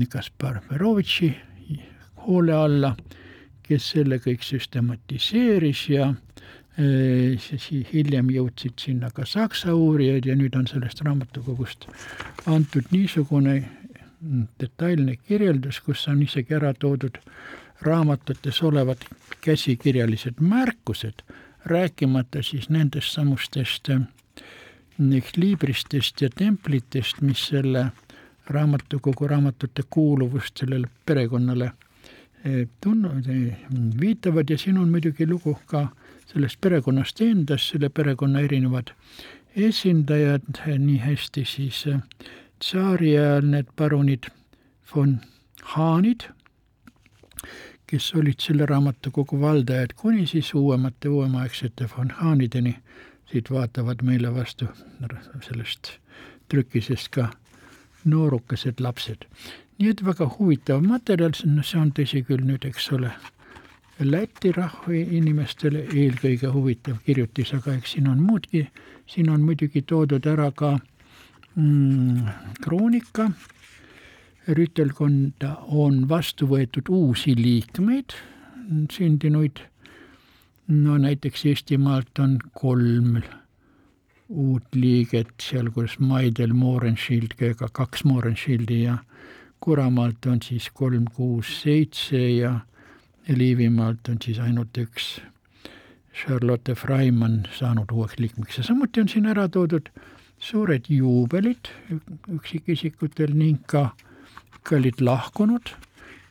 Kaspar 0.08 0.60
Verovitši 0.70 1.34
hoole 2.26 2.54
alla, 2.54 2.94
kes 3.64 3.90
selle 3.96 4.20
kõik 4.22 4.44
süstematiseeris 4.44 5.88
ja 5.90 6.12
hiljem 6.76 8.30
jõudsid 8.34 8.80
sinna 8.82 9.10
ka 9.14 9.26
saksa 9.26 9.74
uurijad 9.78 10.26
ja 10.26 10.34
nüüd 10.34 10.56
on 10.58 10.66
sellest 10.66 11.04
raamatukogust 11.06 11.86
antud 12.50 12.88
niisugune 12.90 13.60
detailne 14.60 15.16
kirjeldus, 15.16 15.80
kus 15.80 16.08
on 16.08 16.22
isegi 16.22 16.56
ära 16.56 16.72
toodud 16.74 17.20
raamatutes 17.84 18.62
olevad 18.62 19.04
käsikirjalised 19.44 20.40
märkused, 20.40 21.22
rääkimata 21.64 22.42
siis 22.42 22.68
nendest 22.68 23.12
samustest 23.12 23.90
liibristest 25.36 26.22
ja 26.22 26.30
templitest, 26.30 27.20
mis 27.20 27.46
selle 27.46 27.86
raamatukogu 28.46 29.28
raamatute 29.28 29.82
kuuluvust 29.90 30.56
sellele 30.56 30.88
perekonnale 31.06 31.70
tunnu-, 32.80 33.12
viitavad. 34.00 34.50
Ja 34.50 34.58
siin 34.58 34.78
on 34.78 34.88
muidugi 34.88 35.26
lugu 35.26 35.58
ka 35.66 35.88
sellest 36.34 36.60
perekonnast 36.60 37.20
endast, 37.22 37.70
selle 37.70 37.88
perekonna 37.88 38.40
erinevad 38.42 38.90
esindajad, 39.56 40.48
nii 40.66 40.98
hästi 40.98 41.44
siis 41.46 41.84
äh, 41.86 42.00
tsaari 42.58 43.12
ajal 43.18 43.46
need 43.52 43.70
parunid 43.76 44.26
von 44.94 45.20
Haanid, 45.74 46.26
kes 47.86 48.10
olid 48.18 48.42
selle 48.42 48.66
raamatukogu 48.66 49.40
valdajad 49.40 49.94
kuni 49.96 50.26
siis 50.26 50.54
uuemate, 50.54 51.08
uuemaaegsete 51.08 51.88
von 51.96 52.10
Haanideni, 52.10 52.76
siit 53.30 53.50
vaatavad 53.50 54.02
meile 54.02 54.34
vastu 54.34 54.66
sellest 55.46 55.92
trükisest 56.48 57.08
ka 57.08 57.28
noorukesed 58.04 58.80
lapsed. 58.80 59.24
nii 59.78 59.90
et 59.90 60.04
väga 60.06 60.26
huvitav 60.38 60.82
materjal, 60.82 61.32
see 61.34 61.78
on 61.80 61.90
tõsi 61.92 62.20
küll 62.26 62.44
nüüd, 62.46 62.66
eks 62.68 62.92
ole, 62.94 63.10
Läti 64.02 64.50
rahva 64.50 64.90
inimestele 64.90 65.84
eelkõige 65.94 66.48
huvitav 66.50 66.96
kirjutis, 67.06 67.52
aga 67.54 67.76
eks 67.76 67.92
siin 67.94 68.08
on 68.10 68.22
muudki, 68.26 68.64
siin 69.06 69.28
on 69.30 69.44
muidugi 69.46 69.84
toodud 69.86 70.26
ära 70.26 70.48
ka 70.50 70.72
mm, 71.54 72.26
kroonika, 72.64 73.28
rüütelkonda 74.50 75.52
on 75.70 76.08
vastu 76.10 76.48
võetud 76.50 76.90
uusi 76.90 77.36
liikmeid, 77.38 78.16
sündinuid, 78.90 79.62
no 80.74 80.98
näiteks 80.98 81.46
Eestimaalt 81.52 82.18
on 82.18 82.38
kolm 82.52 83.22
uut 84.28 84.74
liiget, 84.74 85.34
sealhulgas 85.38 86.00
Maidel 86.00 86.52
Moorenschild, 86.52 87.38
ka 87.38 87.70
kaks 87.70 88.04
Moorenschildi 88.04 88.82
ja 88.88 88.98
Kuramaalt 89.60 90.26
on 90.26 90.42
siis 90.42 90.66
kolm, 90.74 91.06
kuus, 91.14 91.60
seitse 91.62 92.18
ja 92.18 92.56
Liivimaalt 93.28 94.08
on 94.08 94.18
siis 94.24 94.38
ainult 94.38 94.76
üks 94.78 95.20
Charlotte 96.14 96.74
Freimann 96.74 97.46
saanud 97.56 97.90
uueks 97.92 98.18
liikmeks. 98.18 98.58
Ja 98.58 98.64
samuti 98.64 99.00
on 99.00 99.08
siin 99.08 99.26
ära 99.26 99.48
toodud 99.48 99.88
suured 100.38 100.90
juubelid 100.92 101.70
üksikisikutel 102.34 103.34
ning 103.34 103.62
ka 103.66 103.94
kallid 104.64 105.00
lahkunud, 105.00 105.72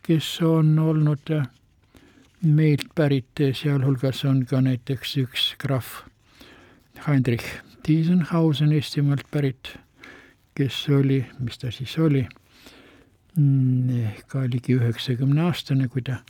kes 0.06 0.28
on 0.42 0.78
olnud 0.78 1.30
meilt 2.44 2.88
pärit, 2.94 3.42
sealhulgas 3.54 4.24
on 4.28 4.44
ka 4.46 4.60
näiteks 4.60 5.16
üks 5.24 5.52
krahv 5.58 6.04
Heinrich 7.06 7.46
Tiesenhausen 7.84 8.72
Eestimaalt 8.72 9.26
pärit, 9.30 9.74
kes 10.56 10.86
oli, 10.88 11.24
mis 11.38 11.58
ta 11.58 11.72
siis 11.74 11.98
oli, 11.98 12.22
mm, 13.36 14.22
ka 14.28 14.44
ligi 14.48 14.78
üheksakümne 14.78 15.44
aastane, 15.48 15.88
kui 15.88 16.04
ta 16.06 16.22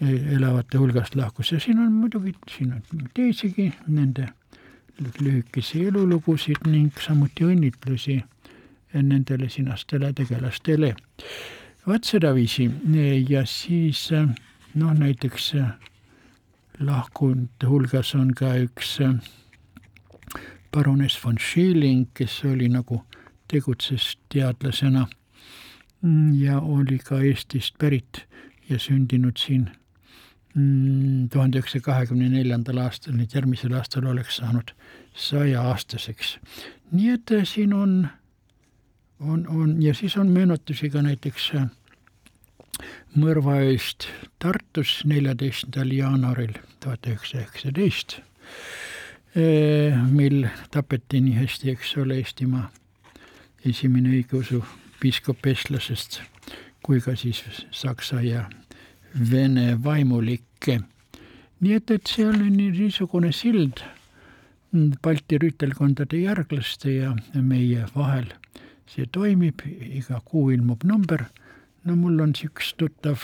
elavate 0.00 0.78
hulgast 0.78 1.14
lahkus 1.14 1.52
ja 1.52 1.60
siin 1.60 1.78
on 1.78 1.92
muidugi, 1.92 2.34
siin 2.56 2.72
on 2.72 2.82
teisigi 3.14 3.72
nende 3.86 4.28
lühikesi 5.20 5.86
elulugusid 5.88 6.66
ning 6.66 6.92
samuti 7.00 7.44
õnnitlusi 7.44 8.20
nendele 8.94 9.48
sinastele 9.48 10.12
tegelastele. 10.12 10.94
vaat 11.86 12.04
sedaviisi 12.04 12.70
ja 13.28 13.44
siis 13.46 14.10
noh, 14.74 14.92
näiteks 14.92 15.54
lahkunute 16.80 17.66
hulgas 17.66 18.14
on 18.14 18.34
ka 18.34 18.54
üks 18.56 18.98
parunes 20.72 21.24
von 21.24 21.38
Schilling, 21.38 22.08
kes 22.14 22.44
oli 22.44 22.68
nagu, 22.68 23.02
tegutses 23.48 24.18
teadlasena 24.28 25.06
ja 26.32 26.60
oli 26.60 26.98
ka 26.98 27.20
Eestist 27.20 27.78
pärit 27.78 28.24
ja 28.68 28.78
sündinud 28.78 29.36
siin 29.36 29.70
tuhande 30.54 31.60
üheksasaja 31.60 31.84
kahekümne 31.86 32.28
neljandal 32.32 32.80
aastal, 32.82 33.14
nüüd 33.14 33.34
järgmisel 33.34 33.74
aastal 33.78 34.08
oleks 34.10 34.40
saanud 34.40 34.72
sajaaastaseks. 35.14 36.38
nii 36.92 37.10
et 37.14 37.32
äh, 37.32 37.44
siin 37.46 37.74
on, 37.74 38.08
on, 39.20 39.46
on 39.46 39.82
ja 39.82 39.94
siis 39.94 40.16
on 40.16 40.32
meenutusi 40.34 40.90
ka 40.90 41.02
näiteks 41.06 41.50
äh, 41.54 41.68
mõrva 43.14 43.60
eest 43.62 44.08
Tartus 44.38 45.00
neljateistkümnendal 45.06 45.94
jaanuaril 45.94 46.58
tuhat 46.80 47.06
üheksasada 47.06 47.44
üheksateist, 47.44 48.20
mil 50.10 50.46
tapeti 50.74 51.20
nii 51.22 51.36
hästi, 51.36 51.70
eks 51.70 51.92
ole, 52.02 52.16
Eestimaa 52.18 52.64
esimene 53.68 54.10
õigeusu 54.16 54.64
piiskop 55.00 55.46
eestlasest 55.46 56.22
kui 56.82 57.00
ka 57.04 57.14
siis 57.16 57.42
saksa 57.70 58.22
ja 58.24 58.46
vene 59.14 59.76
vaimulikke. 59.84 60.80
nii 61.60 61.72
et, 61.76 61.90
et 61.90 62.06
see 62.06 62.26
oli 62.26 62.50
niisugune 62.50 63.32
sild 63.32 63.82
Balti 65.02 65.38
rüütelkondade 65.42 66.20
järglaste 66.20 66.92
ja 66.94 67.14
meie 67.34 67.86
vahel. 67.94 68.28
see 68.86 69.06
toimib, 69.06 69.62
iga 69.66 70.20
kuu 70.24 70.50
ilmub 70.50 70.84
number 70.84 71.24
no 71.84 71.96
mul 71.96 72.20
on 72.20 72.32
üks 72.34 72.74
tuttav 72.78 73.22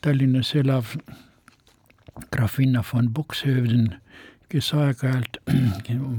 Tallinnas 0.00 0.54
elav 0.54 0.94
grafinna 2.30 2.82
von 2.92 3.08
Buxhöven, 3.14 3.96
kes 4.48 4.72
aeg-ajalt 4.74 5.40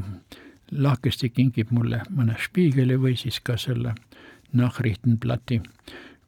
lahkesti 0.86 1.30
kingib 1.30 1.72
mulle 1.72 2.01
mõne 2.09 2.36
spiigeli 2.41 2.97
või 2.99 3.15
siis 3.17 3.39
ka 3.39 3.57
selle 3.57 3.95
Nachrichtenblati, 4.53 5.61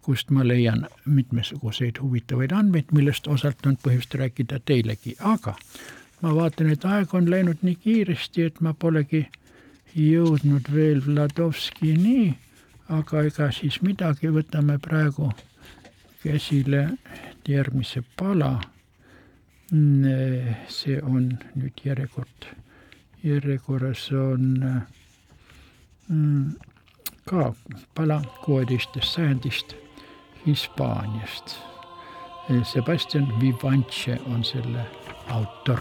kust 0.02 0.30
ma 0.30 0.48
leian 0.48 0.88
mitmesuguseid 1.06 2.02
huvitavaid 2.02 2.52
andmeid, 2.52 2.92
millest 2.92 3.28
osalt 3.28 3.66
on 3.66 3.78
põhjust 3.84 4.16
rääkida 4.18 4.60
teilegi, 4.66 5.16
aga 5.20 5.56
ma 6.22 6.36
vaatan, 6.36 6.70
et 6.70 6.86
aeg 6.86 7.14
on 7.18 7.30
läinud 7.32 7.62
nii 7.66 7.76
kiiresti, 7.84 8.48
et 8.50 8.62
ma 8.62 8.74
polegi 8.74 9.26
jõudnud 9.96 10.72
veel 10.74 11.02
Vladovskini. 11.06 12.38
Aga 12.92 13.24
ega 13.24 13.48
siis 13.56 13.80
midagi, 13.82 14.28
võtame 14.36 14.76
praegu 14.84 15.30
käsile 16.24 16.90
järgmise 17.48 18.04
pala. 18.18 18.60
see 20.68 20.98
on 21.02 21.30
nüüd 21.56 21.78
järjekord, 21.86 22.48
järjekorras 23.24 24.10
on 24.12 24.60
mm, 26.10 26.52
ka 27.26 27.54
pala 27.96 28.20
kuueteistkümnendast 28.44 29.14
sajandist 29.16 29.76
Hispaaniast. 30.46 31.56
Sebastian 32.64 33.40
Vivanche 33.40 34.20
on 34.34 34.44
selle 34.44 34.86
autor 35.30 35.80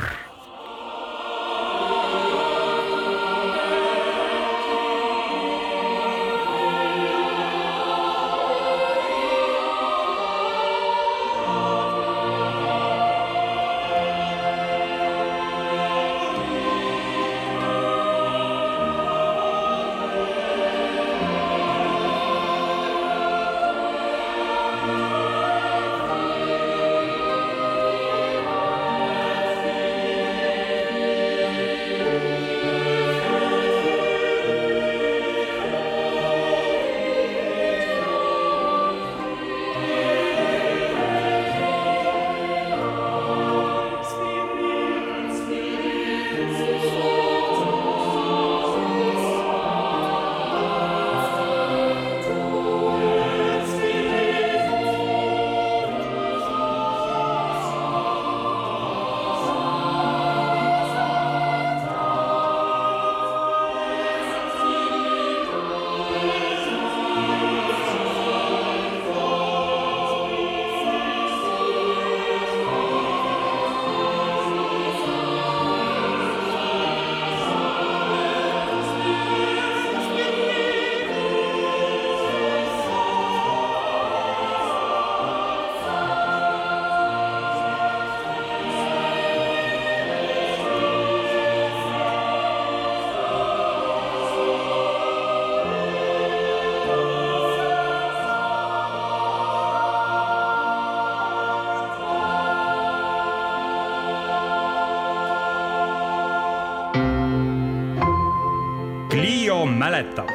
mäletab. 109.80 110.28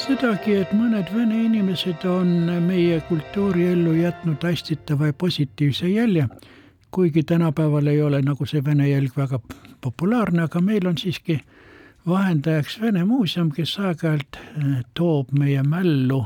sedagi, 0.00 0.54
et 0.62 0.72
mõned 0.76 1.08
vene 1.14 1.38
inimesed 1.46 2.04
on 2.08 2.28
meie 2.66 3.00
kultuuriellu 3.08 3.94
jätnud 3.94 4.44
hästitava 4.44 5.10
ja 5.10 5.12
positiivse 5.12 5.88
jälje, 5.88 6.26
kuigi 6.90 7.22
tänapäeval 7.22 7.86
ei 7.86 8.02
ole 8.02 8.22
nagu 8.22 8.46
see 8.46 8.64
vene 8.64 8.88
jälg 8.88 9.16
väga 9.16 9.40
populaarne, 9.80 10.42
aga 10.42 10.60
meil 10.60 10.86
on 10.86 10.98
siiski 10.98 11.40
vahendajaks 12.06 12.80
Vene 12.80 13.04
muuseum, 13.04 13.50
kes 13.50 13.78
aeg-ajalt 13.78 14.36
eh, 14.36 14.84
toob 14.94 15.32
meie 15.32 15.62
mällu 15.62 16.24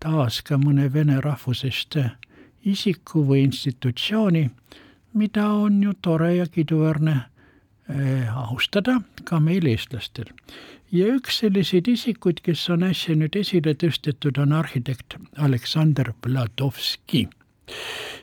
taas 0.00 0.42
ka 0.42 0.58
mõne 0.58 0.92
vene 0.92 1.20
rahvusest 1.20 1.98
isiku 2.64 3.24
või 3.28 3.46
institutsiooni, 3.48 4.48
mida 5.14 5.48
on 5.48 5.82
ju 5.82 5.94
tore 6.02 6.34
ja 6.36 6.46
kiiduväärne 6.46 7.16
eh, 7.16 7.31
austada 7.88 9.00
ka 9.24 9.40
meil 9.40 9.66
eestlastel 9.66 10.30
ja 10.92 11.08
üks 11.16 11.40
selliseid 11.40 11.88
isikuid, 11.88 12.42
kes 12.44 12.64
on 12.72 12.84
äsja 12.86 13.16
nüüd 13.16 13.36
esile 13.38 13.74
tõstetud, 13.78 14.38
on 14.42 14.52
arhitekt 14.56 15.16
Aleksander 15.36 16.12
Vladovski. 16.26 17.28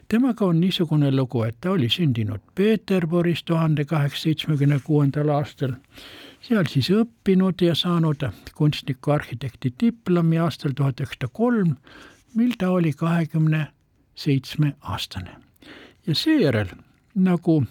temaga 0.08 0.46
on 0.46 0.60
niisugune 0.60 1.12
lugu, 1.12 1.44
et 1.44 1.56
ta 1.62 1.72
oli 1.72 1.90
sündinud 1.90 2.42
Peterburis 2.56 3.44
tuhande 3.44 3.86
kaheksasaja 3.86 4.24
seitsmekümne 4.24 4.80
kuuendal 4.84 5.30
aastal, 5.30 5.74
seal 6.42 6.70
siis 6.70 6.90
õppinud 6.94 7.62
ja 7.62 7.76
saanud 7.76 8.28
kunstniku 8.56 9.12
arhitekti 9.12 9.74
diplomi 9.82 10.38
aastal 10.38 10.76
tuhat 10.76 11.02
üheksasada 11.02 11.28
kolm, 11.34 11.76
mil 12.36 12.54
ta 12.58 12.70
oli 12.70 12.94
kahekümne 12.94 13.68
seitsme 14.16 14.76
aastane. 14.82 15.32
ja 16.08 16.16
seejärel, 16.16 16.70
nagu 17.16 17.64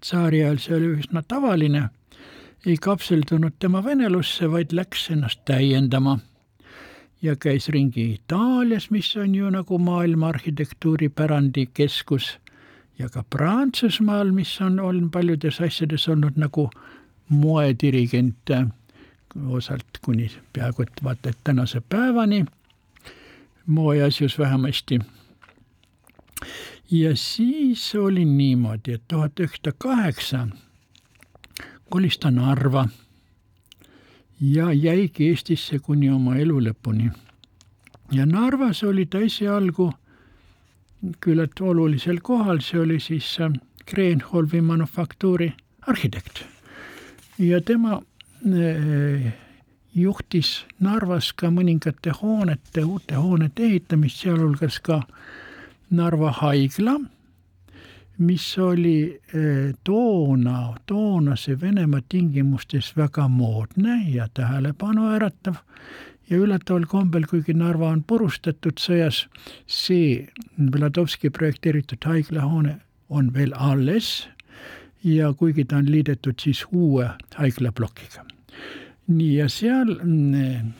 tsaari 0.00 0.42
ajal 0.44 0.58
see 0.58 0.76
oli 0.76 0.90
üsna 1.02 1.22
tavaline. 1.28 1.88
Ei 2.66 2.76
kapseldunud 2.76 3.54
tema 3.58 3.84
venelusse, 3.84 4.50
vaid 4.50 4.72
läks 4.72 5.10
ennast 5.10 5.44
täiendama. 5.44 6.18
Ja 7.22 7.36
käis 7.36 7.68
ringi 7.68 8.12
Itaalias, 8.12 8.90
mis 8.90 9.16
on 9.16 9.34
ju 9.34 9.50
nagu 9.50 9.78
maailma 9.78 10.28
arhitektuuripärandi 10.28 11.66
keskus, 11.74 12.38
ja 12.98 13.08
ka 13.08 13.24
Prantsusmaal, 13.30 14.32
mis 14.32 14.60
on, 14.60 14.80
on 14.80 15.10
paljudes 15.10 15.60
asjades 15.60 16.08
olnud 16.08 16.38
nagu 16.38 16.68
moedirigent, 17.28 18.50
osalt 19.48 20.00
kuni 20.02 20.30
peaaegu 20.52 20.82
et 20.82 21.04
vaata 21.04 21.30
et 21.30 21.38
tänase 21.44 21.80
päevani, 21.80 22.44
moeasjus 23.66 24.38
vähemasti. 24.38 25.00
Ja 26.90 27.16
siis 27.16 27.94
oli 27.94 28.24
niimoodi, 28.24 28.92
et 28.92 29.02
tuhat 29.08 29.40
üheksasada 29.40 29.72
kaheksa 29.78 30.48
kolis 31.90 32.18
ta 32.18 32.30
Narva 32.30 32.88
ja 34.40 34.72
jäigi 34.72 35.28
Eestisse 35.28 35.78
kuni 35.78 36.10
oma 36.10 36.36
elu 36.36 36.60
lõpuni. 36.60 37.10
ja 38.12 38.26
Narvas 38.26 38.82
oli 38.82 39.06
ta 39.06 39.18
esialgu 39.18 39.92
küllalt 41.20 41.60
olulisel 41.60 42.20
kohal, 42.22 42.60
see 42.60 42.80
oli 42.80 43.00
siis 43.00 43.36
Kreenholmi 43.86 44.60
manufaktuuri 44.60 45.52
arhitekt. 45.86 46.44
ja 47.38 47.60
tema 47.60 48.02
juhtis 49.94 50.66
Narvas 50.80 51.32
ka 51.32 51.50
mõningate 51.50 52.12
hoonete, 52.22 52.84
uute 52.84 53.14
hoonete 53.14 53.62
ehitamist, 53.62 54.22
sealhulgas 54.22 54.80
ka 54.80 55.02
Narva 55.90 56.32
haigla, 56.42 56.98
mis 58.18 58.46
oli 58.58 59.20
eh, 59.34 59.74
toona, 59.84 60.74
toonase 60.86 61.60
Venemaa 61.60 62.02
tingimustes 62.08 62.92
väga 62.96 63.28
moodne 63.28 64.02
ja 64.10 64.28
tähelepanu 64.34 65.06
äratav 65.14 65.60
ja 66.30 66.36
üllataval 66.36 66.84
kombel, 66.86 67.24
kuigi 67.30 67.54
Narva 67.54 67.92
on 67.94 68.02
purustatud 68.02 68.80
sõjas, 68.82 69.24
see 69.66 70.26
Vladovski 70.58 71.30
projekteeritud 71.30 72.04
haiglahoone 72.04 72.78
on 73.08 73.32
veel 73.34 73.54
alles 73.56 74.28
ja 75.04 75.32
kuigi 75.32 75.64
ta 75.64 75.78
on 75.80 75.88
liidetud 75.88 76.36
siis 76.42 76.64
uue 76.72 77.08
haiglaplokiga 77.38 78.26
nii, 79.08 79.34
ja 79.38 79.48
seal 79.48 79.94
mm, 80.02 80.72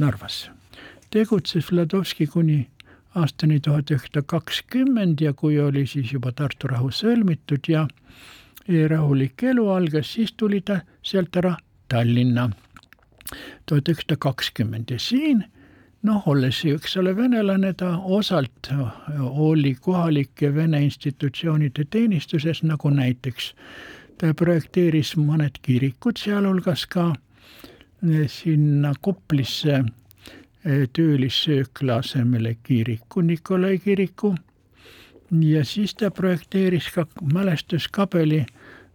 Narvas 0.00 0.48
tegutses 1.14 1.68
Vladovski 1.72 2.26
kuni 2.26 2.64
aastani 3.14 3.60
tuhat 3.60 3.90
üheksasada 3.90 4.22
kakskümmend 4.26 5.20
ja 5.20 5.32
kui 5.32 5.58
oli 5.60 5.86
siis 5.86 6.12
juba 6.12 6.32
Tartu 6.32 6.68
rahu 6.68 6.90
sõlmitud 6.90 7.68
ja 7.68 7.86
rahulik 8.90 9.42
elu 9.42 9.68
algas, 9.70 10.12
siis 10.14 10.32
tuli 10.32 10.60
ta 10.60 10.80
sealt 11.02 11.36
ära 11.36 11.56
Tallinna 11.88 12.50
tuhat 13.66 13.88
üheksasada 13.88 14.16
kakskümmend. 14.16 14.90
Ja 14.90 14.98
siin 14.98 15.44
noh, 16.04 16.22
olles 16.28 16.60
eks 16.68 16.96
ole, 17.00 17.14
venelane, 17.16 17.72
ta 17.72 17.96
osalt 17.98 18.70
oli 19.24 19.74
kohalike 19.80 20.54
vene 20.54 20.82
institutsioonide 20.84 21.86
teenistuses, 21.90 22.62
nagu 22.62 22.90
näiteks 22.92 23.52
ta 24.20 24.34
projekteeris 24.36 25.14
mõned 25.18 25.58
kirikud, 25.64 26.20
sealhulgas 26.20 26.86
ka 26.86 27.12
sinna 28.28 28.92
Koplisse 29.00 29.80
töölissöökla 30.92 31.96
asemele 32.00 32.56
kiriku, 32.62 33.20
Nikolai 33.20 33.78
kiriku. 33.78 34.34
ja 35.40 35.64
siis 35.64 35.94
ta 35.94 36.10
projekteeris 36.10 36.88
ka 36.94 37.06
mälestuskabeli 37.32 38.46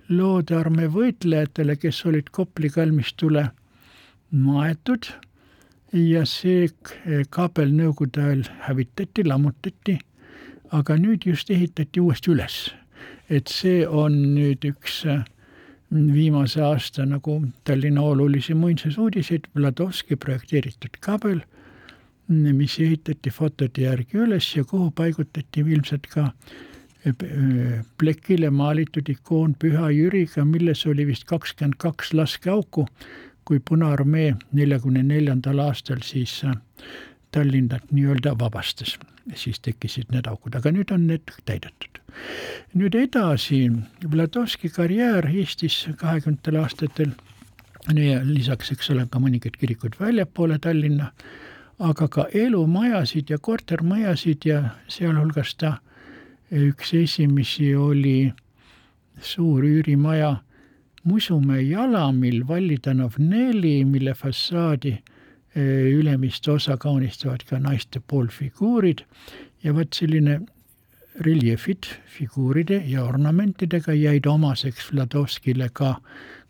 loodearmee 0.09 0.87
võitlejatele, 0.87 1.75
kes 1.75 2.05
olid 2.05 2.29
Kopli 2.31 2.69
kalmistule 2.69 3.49
maetud 4.31 5.09
ja 5.93 6.25
see 6.25 6.69
kabel 7.29 7.73
nõukogude 7.73 8.21
ajal 8.21 8.43
hävitati, 8.67 9.25
lammutati, 9.25 9.99
aga 10.71 10.97
nüüd 10.97 11.25
just 11.25 11.49
ehitati 11.49 11.99
uuesti 11.99 12.31
üles. 12.31 12.73
et 13.29 13.47
see 13.47 13.87
on 13.87 14.13
nüüd 14.33 14.65
üks 14.65 15.03
äh, 15.05 15.21
viimase 15.91 16.61
aasta 16.61 17.05
nagu 17.05 17.41
Tallinna 17.63 18.01
olulisi 18.01 18.53
muinsusuudiseid, 18.53 19.45
Vladovski 19.55 20.15
projekteeritud 20.15 20.97
kabel, 20.99 21.41
mis 22.29 22.79
ehitati 22.79 23.31
fotode 23.33 23.85
järgi 23.87 24.19
üles 24.21 24.49
ja 24.55 24.63
kuhu 24.63 24.91
paigutati 24.95 25.63
ilmselt 25.65 26.07
ka 26.13 26.29
eh, 27.05 27.13
plekile 27.97 28.49
maalitud 28.53 29.09
ikoon 29.09 29.55
Püha 29.59 29.89
Jüriga, 29.95 30.45
milles 30.45 30.85
oli 30.85 31.07
vist 31.09 31.25
kakskümmend 31.29 31.79
kaks 31.81 32.13
laskeauku, 32.13 32.85
kui 33.45 33.59
Punaarmee 33.59 34.35
neljakümne 34.53 35.01
neljandal 35.03 35.63
aastal 35.63 36.03
siis 36.05 36.43
äh, 36.45 36.53
Tallinnat 37.31 37.91
nii-öelda 37.93 38.33
vabastas, 38.39 38.95
siis 39.37 39.59
tekkisid 39.61 40.09
need 40.13 40.25
augud, 40.29 40.55
aga 40.57 40.71
nüüd 40.73 40.89
on 40.93 41.05
need 41.09 41.29
täidetud. 41.45 41.99
nüüd 42.73 42.95
edasi, 42.97 43.59
Vladovski 44.01 44.71
karjäär 44.73 45.27
Eestis 45.29 45.83
kahekümnendatel 45.97 46.57
aastatel, 46.63 47.11
lisaks, 48.25 48.71
eks 48.73 48.89
ole, 48.93 49.05
ka 49.09 49.21
mõningad 49.21 49.61
kirikud 49.61 49.99
väljapoole 50.01 50.57
Tallinna, 50.59 51.11
aga 51.79 52.07
ka 52.07 52.25
elumajasid 52.33 53.29
ja 53.29 53.37
kortermajasid 53.37 54.45
ja 54.45 54.63
sealhulgas 54.87 55.55
ta 55.55 55.77
üks 56.51 56.93
esimesi 56.93 57.75
oli 57.75 58.33
suur 59.21 59.63
üürimaja 59.63 60.35
Musumäe 61.03 61.61
jalamil, 61.63 62.43
Valli 62.47 62.77
tänav 62.77 63.13
neli, 63.17 63.85
mille 63.85 64.13
fassaadi 64.13 64.97
ülemist 65.55 66.47
osa 66.47 66.77
kaunistavad 66.77 67.45
ka 67.49 67.59
naiste 67.59 68.01
poolfiguurid. 68.07 69.05
Ja 69.63 69.73
vot 69.75 69.95
selline 69.95 70.41
reljeefid 71.19 71.87
figuuride 72.17 72.83
ja 72.87 73.03
ornamentidega 73.03 73.93
jäid 73.93 74.27
omaseks 74.27 74.91
Vladovskile 74.93 75.69
ka 75.73 75.95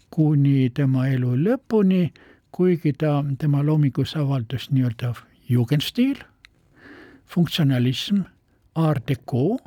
kuni 0.10 0.70
tema 0.74 1.08
elu 1.08 1.36
lõpuni, 1.38 2.10
kuigi 2.52 2.94
ta, 2.94 3.24
tema 3.40 3.64
loomingus 3.66 4.16
avaldus 4.18 4.70
nii-öelda 4.72 5.14
jugendstiil, 5.50 6.22
funktsionalism, 7.28 8.24
art 8.76 9.08
deco 9.08 9.58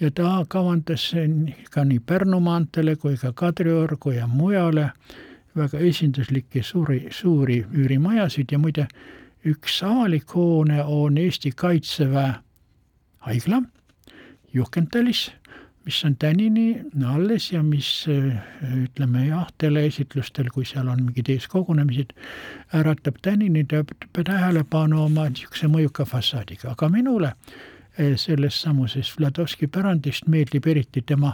ja 0.00 0.10
ta 0.10 0.44
kavandas 0.48 1.10
ka 1.70 1.84
nii 1.84 2.00
Pärnu 2.00 2.40
maanteele 2.40 2.96
kui 2.96 3.16
ka 3.16 3.32
Kadriorgu 3.32 4.10
ja 4.10 4.26
mujale 4.26 4.90
väga 5.56 5.78
esinduslikke 5.78 6.62
suuri, 6.62 7.08
suuri 7.10 7.64
üürimajasid 7.74 8.52
ja 8.52 8.58
muide, 8.58 8.86
üks 9.44 9.82
avalik 9.82 10.34
hoone 10.34 10.84
on 10.84 11.18
Eesti 11.18 11.50
Kaitseväe 11.56 12.34
haigla 13.26 13.62
Juhkentalis, 14.54 15.30
mis 15.88 16.04
on 16.04 16.16
tänini 16.16 16.80
alles 17.06 17.52
ja 17.52 17.62
mis 17.62 18.04
ütleme 18.82 19.22
jah, 19.26 19.46
teleesitlustel, 19.58 20.50
kui 20.52 20.66
seal 20.68 20.88
on 20.92 21.00
mingid 21.06 21.30
eeskogunemised, 21.32 22.12
äratab 22.76 23.16
tänini 23.24 23.64
tähelepanu 24.12 25.00
oma 25.06 25.24
niisuguse 25.30 25.70
mõjuka 25.72 26.04
fassaadiga, 26.04 26.74
aga 26.74 26.90
minule 26.92 27.30
eh, 27.32 28.18
sellest 28.20 28.66
samusest 28.66 29.16
Vladovski 29.16 29.70
pärandist 29.72 30.28
meeldib 30.28 30.68
eriti 30.68 31.00
tema 31.00 31.32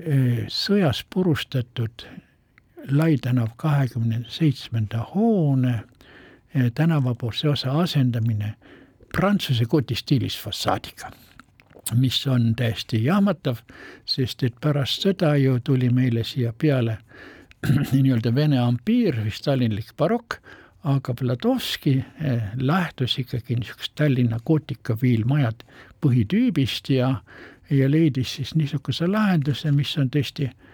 eh, 0.00 0.46
sõjas 0.48 1.04
purustatud 1.12 2.08
Lai 2.90 3.18
tänav 3.20 3.52
kahekümne 3.56 4.24
seitsmenda 4.32 5.04
hoone 5.12 5.82
tänavapoolse 6.74 7.48
osa 7.48 7.76
asendamine 7.78 8.54
prantsuse 9.12 9.68
kotistiilis 9.68 10.40
fassaadiga, 10.40 11.12
mis 11.94 12.26
on 12.26 12.54
täiesti 12.56 13.04
jahmatav, 13.04 13.62
sest 14.06 14.42
et 14.46 14.58
pärast 14.60 15.06
sõda 15.06 15.34
ju 15.40 15.58
tuli 15.64 15.90
meile 15.90 16.24
siia 16.24 16.52
peale 16.52 16.98
nii-öelda 17.92 18.34
Vene 18.34 18.58
ampiir 18.62 19.18
või 19.22 19.34
stalinlik 19.34 19.94
barokk, 19.98 20.38
aga 20.82 21.14
Vladovski 21.20 21.98
eh, 22.00 22.52
lähtus 22.56 23.18
ikkagi 23.18 23.58
niisugust 23.58 23.94
Tallinna 23.94 24.40
gootikaviilmajad 24.44 25.62
põhitüübist 26.02 26.90
ja, 26.90 27.14
ja 27.70 27.90
leidis 27.90 28.34
siis 28.38 28.54
niisuguse 28.58 29.06
lahenduse, 29.06 29.70
mis 29.70 29.94
on 29.98 30.10
tõesti 30.10 30.48
äh, 30.50 30.71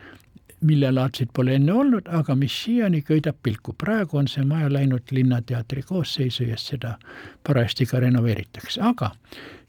millelaadseid 0.61 1.31
pole 1.35 1.55
enne 1.55 1.73
olnud, 1.73 2.09
aga 2.13 2.35
mis 2.35 2.55
siiani 2.65 3.03
köidab 3.03 3.37
pilku. 3.43 3.73
praegu 3.73 4.19
on 4.19 4.29
see 4.29 4.45
maja 4.45 4.73
läinud 4.73 5.03
Linnateatri 5.11 5.83
koosseisu 5.83 6.45
ja 6.45 6.57
seda 6.57 6.99
parajasti 7.47 7.87
ka 7.87 8.01
renoveeritakse, 8.01 8.81
aga 8.83 9.11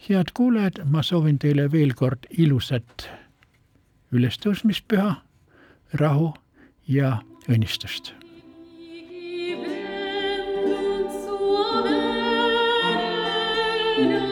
head 0.10 0.34
kuulajad, 0.34 0.84
ma 0.86 1.04
soovin 1.04 1.40
teile 1.40 1.72
veel 1.72 1.94
kord 1.94 2.26
ilusat 2.38 3.10
ülestõusmispüha, 4.12 5.16
rahu 5.94 6.34
ja 6.88 7.18
õnnistust 7.50 8.14
Yeah. 14.00 14.29